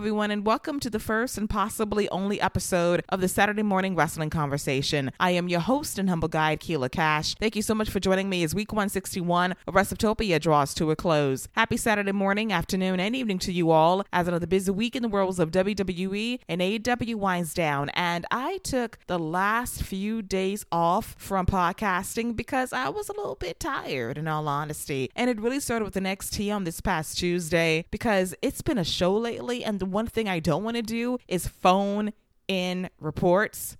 Everyone, 0.00 0.30
and 0.30 0.46
welcome 0.46 0.80
to 0.80 0.88
the 0.88 0.98
first 0.98 1.36
and 1.36 1.48
possibly 1.50 2.08
only 2.08 2.40
episode 2.40 3.04
of 3.10 3.20
the 3.20 3.28
Saturday 3.28 3.62
Morning 3.62 3.94
Wrestling 3.94 4.30
Conversation. 4.30 5.12
I 5.20 5.32
am 5.32 5.50
your 5.50 5.60
host 5.60 5.98
and 5.98 6.08
humble 6.08 6.28
guide, 6.28 6.60
Keila 6.60 6.90
Cash. 6.90 7.34
Thank 7.34 7.54
you 7.54 7.60
so 7.60 7.74
much 7.74 7.90
for 7.90 8.00
joining 8.00 8.30
me 8.30 8.42
as 8.42 8.54
week 8.54 8.72
161 8.72 9.56
of 9.66 9.74
WrestleTopia 9.74 10.40
draws 10.40 10.72
to 10.72 10.90
a 10.90 10.96
close. 10.96 11.48
Happy 11.52 11.76
Saturday 11.76 12.12
morning, 12.12 12.50
afternoon, 12.50 12.98
and 12.98 13.14
evening 13.14 13.38
to 13.40 13.52
you 13.52 13.70
all 13.70 14.02
as 14.10 14.26
another 14.26 14.46
busy 14.46 14.70
week 14.70 14.96
in 14.96 15.02
the 15.02 15.08
worlds 15.08 15.38
of 15.38 15.50
WWE 15.50 16.38
and 16.48 16.62
AEW 16.62 17.16
winds 17.16 17.52
down. 17.52 17.90
And 17.90 18.24
I 18.30 18.56
took 18.64 19.00
the 19.06 19.18
last 19.18 19.82
few 19.82 20.22
days 20.22 20.64
off 20.72 21.14
from 21.18 21.44
podcasting 21.44 22.36
because 22.36 22.72
I 22.72 22.88
was 22.88 23.10
a 23.10 23.12
little 23.12 23.34
bit 23.34 23.60
tired, 23.60 24.16
in 24.16 24.28
all 24.28 24.48
honesty. 24.48 25.10
And 25.14 25.28
it 25.28 25.38
really 25.38 25.60
started 25.60 25.84
with 25.84 25.92
the 25.92 26.00
NXT 26.00 26.56
on 26.56 26.64
this 26.64 26.80
past 26.80 27.18
Tuesday 27.18 27.84
because 27.90 28.34
it's 28.40 28.62
been 28.62 28.78
a 28.78 28.84
show 28.84 29.14
lately, 29.14 29.62
and 29.62 29.78
the 29.78 29.89
one 29.90 30.06
thing 30.06 30.28
I 30.28 30.40
don't 30.40 30.64
want 30.64 30.76
to 30.76 30.82
do 30.82 31.18
is 31.28 31.46
phone 31.46 32.12
in 32.48 32.90
reports. 33.00 33.76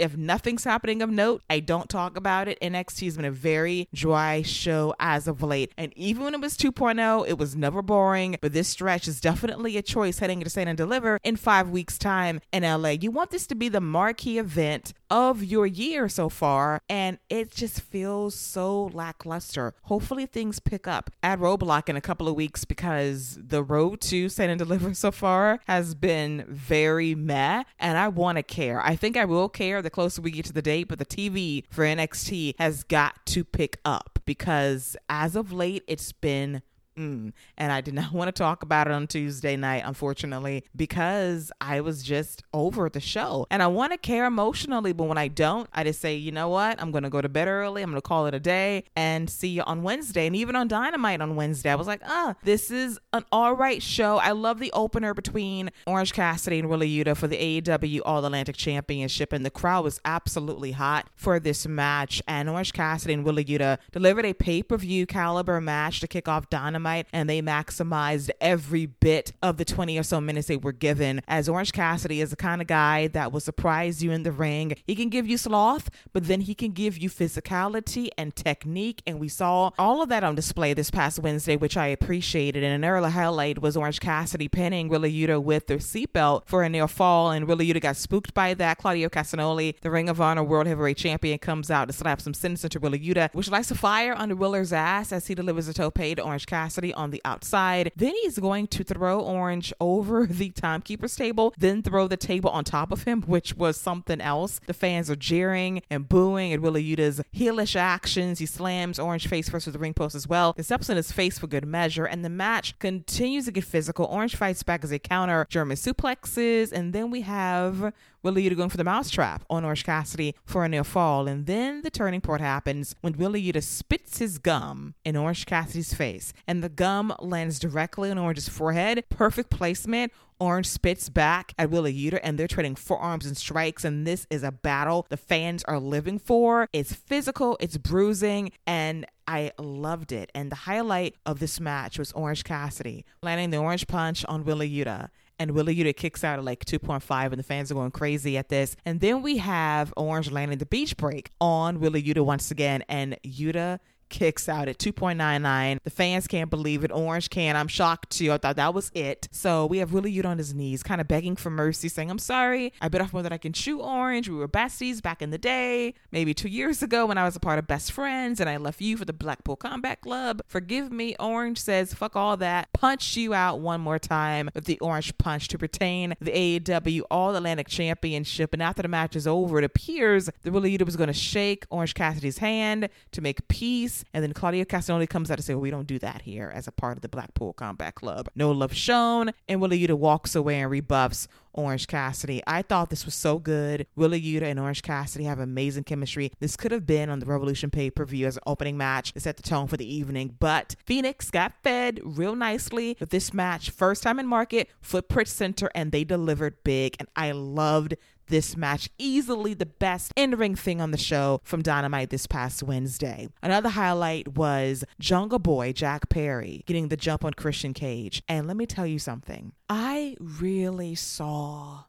If 0.00 0.16
nothing's 0.16 0.64
happening 0.64 1.02
of 1.02 1.10
note, 1.10 1.42
I 1.50 1.60
don't 1.60 1.90
talk 1.90 2.16
about 2.16 2.48
it. 2.48 2.58
NXT 2.60 3.04
has 3.04 3.16
been 3.16 3.26
a 3.26 3.30
very 3.30 3.86
dry 3.92 4.40
show 4.40 4.94
as 4.98 5.28
of 5.28 5.42
late. 5.42 5.72
And 5.76 5.92
even 5.94 6.24
when 6.24 6.32
it 6.32 6.40
was 6.40 6.56
2.0, 6.56 7.28
it 7.28 7.36
was 7.36 7.54
never 7.54 7.82
boring. 7.82 8.38
But 8.40 8.54
this 8.54 8.68
stretch 8.68 9.06
is 9.06 9.20
definitely 9.20 9.76
a 9.76 9.82
choice 9.82 10.18
heading 10.18 10.40
to 10.40 10.48
Stand 10.48 10.70
and 10.70 10.78
Deliver 10.78 11.18
in 11.22 11.36
five 11.36 11.68
weeks' 11.68 11.98
time 11.98 12.40
in 12.50 12.62
LA. 12.62 12.90
You 12.90 13.10
want 13.10 13.30
this 13.30 13.46
to 13.48 13.54
be 13.54 13.68
the 13.68 13.82
marquee 13.82 14.38
event 14.38 14.94
of 15.10 15.42
your 15.42 15.66
year 15.66 16.08
so 16.08 16.28
far, 16.28 16.80
and 16.88 17.18
it 17.28 17.50
just 17.50 17.80
feels 17.80 18.34
so 18.34 18.86
lackluster. 18.94 19.74
Hopefully, 19.82 20.24
things 20.24 20.60
pick 20.60 20.86
up 20.86 21.10
at 21.22 21.40
Roadblock 21.40 21.88
in 21.88 21.96
a 21.96 22.00
couple 22.00 22.28
of 22.28 22.36
weeks 22.36 22.64
because 22.64 23.38
the 23.44 23.62
road 23.62 24.00
to 24.02 24.28
Stand 24.28 24.52
and 24.52 24.58
Deliver 24.58 24.94
so 24.94 25.10
far 25.10 25.60
has 25.66 25.94
been 25.94 26.44
very 26.48 27.14
meh, 27.14 27.64
and 27.78 27.98
I 27.98 28.08
want 28.08 28.36
to 28.36 28.42
care. 28.42 28.80
I 28.80 28.96
think 28.96 29.16
I 29.16 29.24
will 29.24 29.48
care 29.48 29.82
the 29.82 29.89
closer 29.90 30.22
we 30.22 30.30
get 30.30 30.46
to 30.46 30.52
the 30.52 30.62
date, 30.62 30.88
but 30.88 30.98
the 30.98 31.06
TV 31.06 31.64
for 31.70 31.84
NXT 31.84 32.54
has 32.58 32.84
got 32.84 33.24
to 33.26 33.44
pick 33.44 33.78
up 33.84 34.18
because 34.24 34.96
as 35.08 35.36
of 35.36 35.52
late, 35.52 35.84
it's 35.86 36.12
been 36.12 36.62
Mm. 36.96 37.32
And 37.56 37.72
I 37.72 37.80
did 37.80 37.94
not 37.94 38.12
want 38.12 38.28
to 38.28 38.32
talk 38.32 38.62
about 38.62 38.86
it 38.86 38.92
on 38.92 39.06
Tuesday 39.06 39.56
night, 39.56 39.82
unfortunately, 39.84 40.64
because 40.74 41.52
I 41.60 41.80
was 41.80 42.02
just 42.02 42.42
over 42.52 42.88
the 42.88 43.00
show. 43.00 43.46
And 43.50 43.62
I 43.62 43.66
want 43.68 43.92
to 43.92 43.98
care 43.98 44.26
emotionally, 44.26 44.92
but 44.92 45.04
when 45.04 45.18
I 45.18 45.28
don't, 45.28 45.68
I 45.72 45.84
just 45.84 46.00
say, 46.00 46.16
you 46.16 46.32
know 46.32 46.48
what? 46.48 46.80
I'm 46.80 46.90
going 46.90 47.04
to 47.04 47.10
go 47.10 47.20
to 47.20 47.28
bed 47.28 47.48
early. 47.48 47.82
I'm 47.82 47.90
going 47.90 48.00
to 48.00 48.06
call 48.06 48.26
it 48.26 48.34
a 48.34 48.40
day 48.40 48.84
and 48.96 49.28
see 49.30 49.48
you 49.48 49.62
on 49.62 49.82
Wednesday. 49.82 50.26
And 50.26 50.36
even 50.36 50.56
on 50.56 50.68
Dynamite 50.68 51.20
on 51.20 51.36
Wednesday, 51.36 51.70
I 51.70 51.74
was 51.74 51.86
like, 51.86 52.02
ah, 52.04 52.34
this 52.42 52.70
is 52.70 52.98
an 53.12 53.24
all 53.32 53.54
right 53.54 53.82
show. 53.82 54.18
I 54.18 54.32
love 54.32 54.58
the 54.58 54.72
opener 54.72 55.14
between 55.14 55.70
Orange 55.86 56.12
Cassidy 56.12 56.58
and 56.58 56.68
Wheeler 56.68 56.86
Yuta 56.86 57.16
for 57.16 57.28
the 57.28 57.60
AEW 57.60 58.00
All 58.04 58.24
Atlantic 58.24 58.56
Championship. 58.56 59.32
And 59.32 59.44
the 59.44 59.50
crowd 59.50 59.84
was 59.84 60.00
absolutely 60.04 60.72
hot 60.72 61.08
for 61.14 61.40
this 61.40 61.66
match. 61.66 62.22
And 62.26 62.48
Orange 62.48 62.72
Cassidy 62.72 63.14
and 63.14 63.24
Wheeler 63.24 63.42
Yuta 63.42 63.78
delivered 63.92 64.24
a 64.24 64.32
pay 64.32 64.62
per 64.62 64.76
view 64.76 65.06
caliber 65.06 65.60
match 65.60 66.00
to 66.00 66.08
kick 66.08 66.28
off 66.28 66.50
Dynamite 66.50 66.79
Dynamite, 66.80 67.06
and 67.12 67.28
they 67.28 67.42
maximized 67.42 68.30
every 68.40 68.86
bit 68.86 69.32
of 69.42 69.56
the 69.56 69.64
20 69.64 69.98
or 69.98 70.02
so 70.02 70.20
minutes 70.20 70.48
they 70.48 70.56
were 70.56 70.72
given. 70.72 71.20
As 71.28 71.48
Orange 71.48 71.72
Cassidy 71.72 72.20
is 72.20 72.30
the 72.30 72.36
kind 72.36 72.60
of 72.60 72.66
guy 72.66 73.06
that 73.08 73.32
will 73.32 73.40
surprise 73.40 74.02
you 74.02 74.10
in 74.10 74.22
the 74.22 74.32
ring. 74.32 74.74
He 74.84 74.94
can 74.94 75.08
give 75.08 75.28
you 75.28 75.36
sloth, 75.36 75.90
but 76.12 76.26
then 76.26 76.42
he 76.42 76.54
can 76.54 76.72
give 76.72 76.98
you 76.98 77.10
physicality 77.10 78.08
and 78.16 78.34
technique. 78.34 79.02
And 79.06 79.20
we 79.20 79.28
saw 79.28 79.70
all 79.78 80.02
of 80.02 80.08
that 80.08 80.24
on 80.24 80.34
display 80.34 80.74
this 80.74 80.90
past 80.90 81.18
Wednesday, 81.18 81.56
which 81.56 81.76
I 81.76 81.88
appreciated. 81.88 82.62
And 82.62 82.84
an 82.84 82.88
early 82.88 83.10
highlight 83.10 83.60
was 83.60 83.76
Orange 83.76 84.00
Cassidy 84.00 84.48
pinning 84.48 84.88
Wheeler 84.88 85.08
Yuta 85.08 85.42
with 85.42 85.66
their 85.66 85.78
seatbelt 85.78 86.42
for 86.46 86.62
a 86.62 86.68
near 86.68 86.88
fall, 86.88 87.30
and 87.30 87.46
Wheeler 87.46 87.64
Yuta 87.64 87.80
got 87.80 87.96
spooked 87.96 88.34
by 88.34 88.54
that. 88.54 88.78
Claudio 88.78 89.08
Castagnoli, 89.08 89.78
the 89.80 89.90
Ring 89.90 90.08
of 90.08 90.20
Honor 90.20 90.42
World 90.42 90.66
Heavyweight 90.66 90.96
Champion, 90.96 91.38
comes 91.38 91.70
out 91.70 91.86
to 91.88 91.92
slap 91.92 92.20
some 92.20 92.34
sense 92.34 92.64
into 92.64 92.78
Wheeler 92.78 92.98
Yuta, 92.98 93.32
which 93.34 93.50
lights 93.50 93.70
a 93.70 93.74
fire 93.74 94.14
under 94.16 94.34
Wheeler's 94.34 94.72
ass 94.72 95.12
as 95.12 95.26
he 95.26 95.34
delivers 95.34 95.68
a 95.68 95.74
tope 95.74 95.94
to 95.94 96.22
Orange 96.22 96.46
Cassidy. 96.46 96.69
On 96.70 97.10
the 97.10 97.20
outside. 97.24 97.92
Then 97.96 98.14
he's 98.22 98.38
going 98.38 98.66
to 98.68 98.84
throw 98.84 99.20
Orange 99.20 99.72
over 99.80 100.26
the 100.26 100.50
timekeeper's 100.50 101.16
table, 101.16 101.52
then 101.58 101.82
throw 101.82 102.06
the 102.06 102.16
table 102.16 102.50
on 102.50 102.64
top 102.64 102.92
of 102.92 103.02
him, 103.02 103.22
which 103.22 103.54
was 103.54 103.76
something 103.76 104.20
else. 104.20 104.60
The 104.66 104.72
fans 104.72 105.10
are 105.10 105.16
jeering 105.16 105.82
and 105.90 106.08
booing 106.08 106.52
at 106.52 106.60
Wheeler 106.60 106.80
Yuta's 106.80 107.20
heelish 107.34 107.76
actions. 107.76 108.38
He 108.38 108.46
slams 108.46 108.98
Orange 108.98 109.26
face 109.26 109.48
first 109.48 109.66
with 109.66 109.72
the 109.72 109.78
ring 109.78 109.94
post 109.94 110.14
as 110.14 110.28
well. 110.28 110.54
He 110.56 110.62
steps 110.62 110.88
on 110.88 110.96
his 110.96 111.12
face 111.12 111.38
for 111.38 111.48
good 111.48 111.66
measure, 111.66 112.04
and 112.04 112.24
the 112.24 112.30
match 112.30 112.78
continues 112.78 113.46
to 113.46 113.52
get 113.52 113.64
physical. 113.64 114.06
Orange 114.06 114.36
fights 114.36 114.62
back 114.62 114.84
as 114.84 114.90
they 114.90 114.98
counter 114.98 115.46
German 115.50 115.76
suplexes, 115.76 116.72
and 116.72 116.92
then 116.92 117.10
we 117.10 117.22
have 117.22 117.92
Wheeler 118.22 118.40
Yuta 118.40 118.56
going 118.56 118.68
for 118.68 118.76
the 118.76 118.84
mousetrap 118.84 119.44
on 119.48 119.64
Orange 119.64 119.84
Cassidy 119.84 120.34
for 120.44 120.64
a 120.64 120.68
near 120.68 120.84
fall. 120.84 121.26
And 121.26 121.46
then 121.46 121.82
the 121.82 121.90
turning 121.90 122.20
point 122.20 122.42
happens 122.42 122.94
when 123.00 123.14
Wheeler 123.14 123.38
Yuta 123.38 123.62
spits 123.62 124.18
his 124.18 124.38
gum 124.38 124.94
in 125.04 125.16
Orange 125.16 125.46
Cassidy's 125.46 125.94
face, 125.94 126.32
and 126.46 126.62
the 126.62 126.68
gum 126.68 127.14
lands 127.20 127.58
directly 127.58 128.10
on 128.10 128.18
Orange's 128.18 128.48
forehead. 128.48 129.04
Perfect 129.08 129.50
placement. 129.50 130.12
Orange 130.38 130.68
spits 130.68 131.10
back 131.10 131.52
at 131.58 131.70
Wheeler 131.70 131.90
Yuta 131.90 132.18
and 132.22 132.38
they're 132.38 132.48
trading 132.48 132.74
forearms 132.74 133.26
and 133.26 133.36
strikes. 133.36 133.84
And 133.84 134.06
this 134.06 134.26
is 134.30 134.42
a 134.42 134.50
battle 134.50 135.06
the 135.10 135.18
fans 135.18 135.62
are 135.64 135.78
living 135.78 136.18
for. 136.18 136.66
It's 136.72 136.94
physical, 136.94 137.58
it's 137.60 137.76
bruising, 137.76 138.52
and 138.66 139.04
I 139.28 139.52
loved 139.58 140.12
it. 140.12 140.30
And 140.34 140.50
the 140.50 140.56
highlight 140.56 141.16
of 141.26 141.40
this 141.40 141.60
match 141.60 141.98
was 141.98 142.10
Orange 142.12 142.44
Cassidy 142.44 143.04
landing 143.22 143.50
the 143.50 143.58
orange 143.58 143.86
punch 143.86 144.24
on 144.26 144.44
Wheeler 144.44 144.64
Yuta 144.64 145.10
and 145.40 145.52
Wheeler 145.52 145.72
Yuta 145.72 145.96
kicks 145.96 146.22
out 146.22 146.38
at 146.38 146.44
like 146.44 146.64
2.5, 146.66 147.26
and 147.26 147.38
the 147.38 147.42
fans 147.42 147.72
are 147.72 147.74
going 147.74 147.90
crazy 147.90 148.36
at 148.36 148.50
this. 148.50 148.76
And 148.84 149.00
then 149.00 149.22
we 149.22 149.38
have 149.38 149.92
Orange 149.96 150.30
landing 150.30 150.58
the 150.58 150.66
beach 150.66 150.96
break 150.98 151.30
on 151.40 151.80
Wheeler 151.80 151.98
Yuta 151.98 152.20
once 152.20 152.50
again, 152.50 152.84
and 152.88 153.18
Yuta 153.24 153.80
kicks 154.10 154.48
out 154.48 154.68
at 154.68 154.78
2.99. 154.78 155.78
The 155.82 155.90
fans 155.90 156.26
can't 156.26 156.50
believe 156.50 156.84
it. 156.84 156.92
Orange 156.92 157.30
can. 157.30 157.56
I'm 157.56 157.68
shocked 157.68 158.10
too. 158.10 158.32
I 158.32 158.38
thought 158.38 158.56
that 158.56 158.74
was 158.74 158.90
it. 158.94 159.28
So 159.30 159.66
we 159.66 159.78
have 159.78 159.92
Wheeler 159.92 160.08
Yuta 160.08 160.26
on 160.26 160.38
his 160.38 160.52
knees, 160.54 160.82
kind 160.82 161.00
of 161.00 161.08
begging 161.08 161.36
for 161.36 161.50
mercy, 161.50 161.88
saying, 161.88 162.10
I'm 162.10 162.18
sorry. 162.18 162.72
I 162.80 162.88
bit 162.88 163.00
off 163.00 163.12
more 163.12 163.22
than 163.22 163.32
I 163.32 163.38
can 163.38 163.52
chew, 163.52 163.80
Orange. 163.80 164.28
We 164.28 164.36
were 164.36 164.48
besties 164.48 165.00
back 165.00 165.22
in 165.22 165.30
the 165.30 165.38
day, 165.38 165.94
maybe 166.10 166.34
two 166.34 166.48
years 166.48 166.82
ago 166.82 167.06
when 167.06 167.16
I 167.16 167.24
was 167.24 167.36
a 167.36 167.40
part 167.40 167.58
of 167.58 167.66
Best 167.66 167.92
Friends 167.92 168.40
and 168.40 168.50
I 168.50 168.56
left 168.56 168.80
you 168.80 168.96
for 168.96 169.04
the 169.04 169.12
Blackpool 169.12 169.56
Combat 169.56 170.00
Club. 170.00 170.42
Forgive 170.46 170.92
me. 170.92 171.14
Orange 171.18 171.58
says, 171.58 171.94
fuck 171.94 172.16
all 172.16 172.36
that. 172.38 172.72
Punch 172.72 173.16
you 173.16 173.32
out 173.32 173.60
one 173.60 173.80
more 173.80 173.98
time 173.98 174.50
with 174.54 174.64
the 174.64 174.78
Orange 174.80 175.16
Punch 175.18 175.48
to 175.48 175.58
retain 175.58 176.14
the 176.20 176.32
AEW 176.60 177.02
All 177.10 177.34
Atlantic 177.36 177.68
Championship. 177.68 178.52
And 178.52 178.62
after 178.62 178.82
the 178.82 178.88
match 178.88 179.16
is 179.16 179.26
over, 179.26 179.58
it 179.58 179.64
appears 179.64 180.26
that 180.26 180.50
Wheeler 180.50 180.68
Yuta 180.68 180.84
was 180.84 180.96
going 180.96 181.08
to 181.08 181.12
shake 181.12 181.66
Orange 181.70 181.94
Cassidy's 181.94 182.38
hand 182.38 182.88
to 183.12 183.20
make 183.20 183.46
peace 183.48 183.99
and 184.12 184.22
then 184.22 184.32
Claudio 184.32 184.64
Castagnoli 184.64 185.08
comes 185.08 185.30
out 185.30 185.36
to 185.36 185.42
say, 185.42 185.54
well, 185.54 185.62
we 185.62 185.70
don't 185.70 185.86
do 185.86 185.98
that 185.98 186.22
here 186.22 186.52
as 186.54 186.66
a 186.66 186.72
part 186.72 186.96
of 186.96 187.02
the 187.02 187.08
Blackpool 187.08 187.52
Combat 187.52 187.94
Club. 187.94 188.28
No 188.34 188.50
love 188.50 188.74
shown. 188.74 189.30
And 189.48 189.60
Wheeler 189.60 189.76
Yuta 189.76 189.98
walks 189.98 190.34
away 190.34 190.60
and 190.60 190.70
rebuffs 190.70 191.28
Orange 191.52 191.86
Cassidy. 191.86 192.42
I 192.46 192.62
thought 192.62 192.90
this 192.90 193.04
was 193.04 193.14
so 193.14 193.38
good. 193.38 193.86
Wheeler 193.96 194.16
Yuta 194.16 194.42
and 194.42 194.60
Orange 194.60 194.82
Cassidy 194.82 195.24
have 195.24 195.38
amazing 195.38 195.84
chemistry. 195.84 196.32
This 196.38 196.56
could 196.56 196.72
have 196.72 196.86
been 196.86 197.10
on 197.10 197.18
the 197.18 197.26
Revolution 197.26 197.70
pay 197.70 197.90
per 197.90 198.04
view 198.04 198.26
as 198.26 198.36
an 198.36 198.42
opening 198.46 198.76
match 198.76 199.12
to 199.12 199.20
set 199.20 199.36
the 199.36 199.42
tone 199.42 199.66
for 199.66 199.76
the 199.76 199.94
evening, 199.94 200.36
but 200.38 200.76
Phoenix 200.84 201.30
got 201.30 201.52
fed 201.62 202.00
real 202.04 202.36
nicely 202.36 202.96
with 203.00 203.10
this 203.10 203.34
match. 203.34 203.70
First 203.70 204.02
time 204.02 204.18
in 204.18 204.26
market, 204.26 204.68
footprint 204.80 205.28
center, 205.28 205.70
and 205.74 205.92
they 205.92 206.04
delivered 206.04 206.62
big. 206.64 206.96
And 206.98 207.08
I 207.16 207.32
loved 207.32 207.96
this 208.30 208.56
match. 208.56 208.88
Easily 208.98 209.52
the 209.54 209.66
best 209.66 210.12
in 210.16 210.36
ring 210.36 210.54
thing 210.54 210.80
on 210.80 210.90
the 210.90 210.98
show 210.98 211.40
from 211.44 211.62
Dynamite 211.62 212.10
this 212.10 212.26
past 212.26 212.62
Wednesday. 212.62 213.28
Another 213.42 213.68
highlight 213.68 214.36
was 214.36 214.84
Jungle 214.98 215.38
Boy 215.38 215.72
Jack 215.72 216.08
Perry 216.08 216.62
getting 216.66 216.88
the 216.88 216.96
jump 216.96 217.24
on 217.24 217.34
Christian 217.34 217.74
Cage. 217.74 218.22
And 218.28 218.46
let 218.46 218.56
me 218.56 218.66
tell 218.66 218.86
you 218.86 218.98
something. 218.98 219.52
I 219.68 220.16
really 220.18 220.94
saw 220.94 221.84